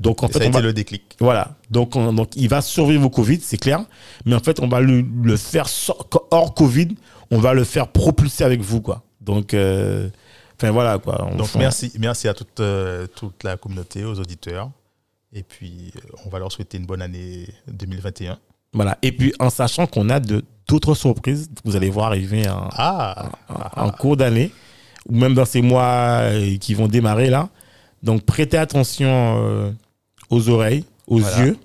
Donc, 0.00 0.24
en 0.24 0.26
Et 0.28 0.32
fait, 0.32 0.38
ça 0.40 0.44
a 0.44 0.46
on 0.46 0.50
été 0.50 0.58
va- 0.58 0.66
le 0.66 0.72
déclic. 0.72 1.02
voilà. 1.20 1.56
Donc, 1.70 1.94
on- 1.94 2.12
donc, 2.12 2.30
il 2.36 2.48
va 2.48 2.62
survivre 2.62 3.04
au 3.06 3.10
Covid, 3.10 3.38
c'est 3.42 3.58
clair. 3.58 3.84
Mais 4.24 4.34
en 4.34 4.40
fait, 4.40 4.58
on 4.60 4.66
va 4.66 4.80
le, 4.80 5.04
le 5.22 5.36
faire 5.36 5.68
so- 5.68 5.96
hors 6.32 6.52
Covid. 6.54 6.88
On 7.30 7.38
va 7.38 7.54
le 7.54 7.62
faire 7.64 7.88
propulser 7.88 8.42
avec 8.44 8.60
vous, 8.60 8.80
quoi. 8.80 9.02
Donc, 9.24 9.54
euh, 9.54 10.08
enfin, 10.56 10.70
voilà, 10.70 10.98
quoi. 10.98 11.26
On- 11.32 11.36
Donc 11.36 11.48
on- 11.54 11.58
merci, 11.58 11.92
merci 11.98 12.28
à 12.28 12.34
toute, 12.34 12.60
euh, 12.60 13.06
toute 13.06 13.42
la 13.44 13.56
communauté, 13.56 14.04
aux 14.04 14.18
auditeurs. 14.18 14.70
Et 15.32 15.42
puis, 15.42 15.92
euh, 15.96 16.00
on 16.24 16.28
va 16.28 16.38
leur 16.38 16.52
souhaiter 16.52 16.78
une 16.78 16.86
bonne 16.86 17.02
année 17.02 17.48
2021. 17.68 18.38
Voilà. 18.72 18.98
Et 19.02 19.12
puis, 19.12 19.32
en 19.40 19.50
sachant 19.50 19.86
qu'on 19.86 20.08
a 20.10 20.20
d'autres 20.20 20.94
surprises, 20.94 21.48
vous 21.64 21.74
allez 21.76 21.90
voir 21.90 22.06
arriver 22.08 22.48
en, 22.48 22.68
Ah, 22.72 23.30
en- 23.76 23.86
en 23.86 23.90
cours 23.90 24.16
d'année, 24.16 24.50
ou 25.08 25.16
même 25.16 25.34
dans 25.34 25.44
ces 25.44 25.62
mois 25.62 26.22
qui 26.60 26.74
vont 26.74 26.86
démarrer 26.88 27.30
là. 27.30 27.48
Donc, 28.02 28.22
prêtez 28.24 28.56
attention 28.58 29.08
euh, 29.42 29.70
aux 30.30 30.48
oreilles, 30.48 30.84
aux 31.06 31.18
Voilà. 31.18 31.46
yeux. 31.46 31.56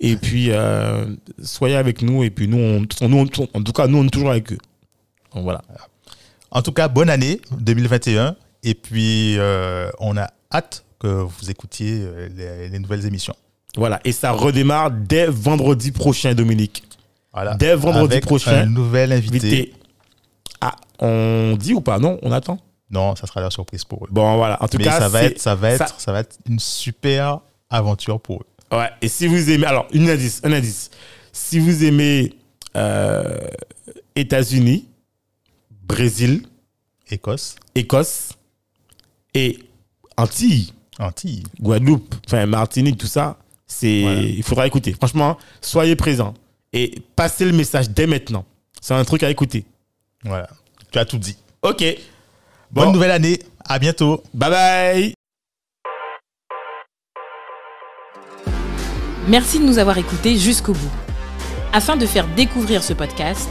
Et 0.00 0.16
puis, 0.16 0.50
euh, 0.50 1.06
soyez 1.42 1.74
avec 1.76 2.02
nous. 2.02 2.22
Et 2.22 2.30
puis, 2.30 2.46
nous, 2.48 2.58
on, 2.58 2.80
nous, 3.08 3.18
on- 3.18 3.58
en 3.58 3.62
tout 3.62 3.72
cas, 3.72 3.86
nous, 3.88 3.98
on 3.98 4.04
est 4.04 4.10
toujours 4.10 4.30
avec 4.30 4.52
eux. 4.52 4.58
Donc, 5.34 5.42
voilà. 5.44 5.62
En 6.50 6.62
tout 6.62 6.72
cas, 6.72 6.88
bonne 6.88 7.10
année 7.10 7.40
2021. 7.58 8.36
Et 8.64 8.74
puis, 8.74 9.36
euh, 9.38 9.90
on 10.00 10.16
a 10.16 10.28
hâte 10.52 10.84
que 10.98 11.06
vous 11.06 11.50
écoutiez 11.50 12.00
euh, 12.02 12.28
les, 12.36 12.68
les 12.70 12.78
nouvelles 12.78 13.06
émissions. 13.06 13.34
Voilà. 13.76 14.00
Et 14.04 14.12
ça 14.12 14.32
redémarre 14.32 14.90
dès 14.90 15.26
vendredi 15.26 15.92
prochain, 15.92 16.34
Dominique. 16.34 16.82
Voilà. 17.32 17.54
Dès 17.54 17.74
vendredi 17.76 18.14
Avec 18.14 18.24
prochain, 18.26 18.62
Un 18.62 18.66
nouvel 18.66 19.12
invité. 19.12 19.72
Ah, 20.60 20.74
on 20.98 21.56
dit 21.58 21.74
ou 21.74 21.80
pas? 21.80 21.98
Non, 21.98 22.18
on 22.22 22.32
attend? 22.32 22.58
Non, 22.90 23.14
ça 23.14 23.26
sera 23.26 23.40
la 23.42 23.50
surprise 23.50 23.84
pour 23.84 24.04
eux. 24.04 24.08
Bon, 24.10 24.36
voilà. 24.36 24.60
En 24.62 24.66
tout 24.66 24.78
Mais 24.78 24.84
cas, 24.84 24.98
ça 24.98 25.08
va, 25.08 25.22
être, 25.24 25.38
ça, 25.40 25.54
va 25.54 25.76
ça- 25.76 25.84
être, 25.84 26.00
ça 26.00 26.10
va 26.12 26.20
être 26.20 26.36
une 26.48 26.58
super 26.58 27.40
aventure 27.70 28.18
pour 28.18 28.40
eux. 28.40 28.76
Ouais, 28.76 28.88
et 29.02 29.08
si 29.08 29.26
vous 29.26 29.50
aimez, 29.50 29.66
alors, 29.66 29.86
une 29.92 30.08
indice, 30.10 30.40
un 30.42 30.52
indice. 30.52 30.90
Si 31.32 31.58
vous 31.58 31.84
aimez 31.84 32.34
euh, 32.76 33.36
États-Unis, 34.16 34.88
Brésil, 35.88 36.46
Écosse, 37.10 37.56
Écosse 37.74 38.30
et 39.34 39.58
Antilles, 40.16 40.72
Antilles. 40.98 41.44
Guadeloupe, 41.60 42.14
enfin 42.26 42.44
Martinique, 42.46 42.98
tout 42.98 43.06
ça, 43.06 43.38
c'est, 43.66 44.02
Voilà. 44.02 44.20
il 44.20 44.42
faudra 44.42 44.66
écouter. 44.66 44.92
Franchement, 44.92 45.38
soyez 45.60 45.96
présents 45.96 46.34
et 46.72 47.02
passez 47.16 47.44
le 47.46 47.52
message 47.52 47.88
dès 47.90 48.06
maintenant. 48.06 48.44
C'est 48.80 48.94
un 48.94 49.04
truc 49.04 49.22
à 49.22 49.30
écouter. 49.30 49.64
Voilà. 50.24 50.48
Tu 50.92 50.98
as 50.98 51.04
tout 51.04 51.18
dit. 51.18 51.36
Ok. 51.62 51.82
Bonne 52.70 52.86
Bon, 52.86 52.92
nouvelle 52.92 53.10
année. 53.10 53.38
À 53.64 53.78
bientôt. 53.78 54.22
Bye 54.34 54.50
bye. 54.50 55.14
Merci 59.26 59.58
de 59.58 59.64
nous 59.64 59.78
avoir 59.78 59.98
écoutés 59.98 60.36
jusqu'au 60.38 60.72
bout. 60.72 60.90
Afin 61.72 61.96
de 61.96 62.06
faire 62.06 62.26
découvrir 62.34 62.82
ce 62.82 62.92
podcast, 62.94 63.50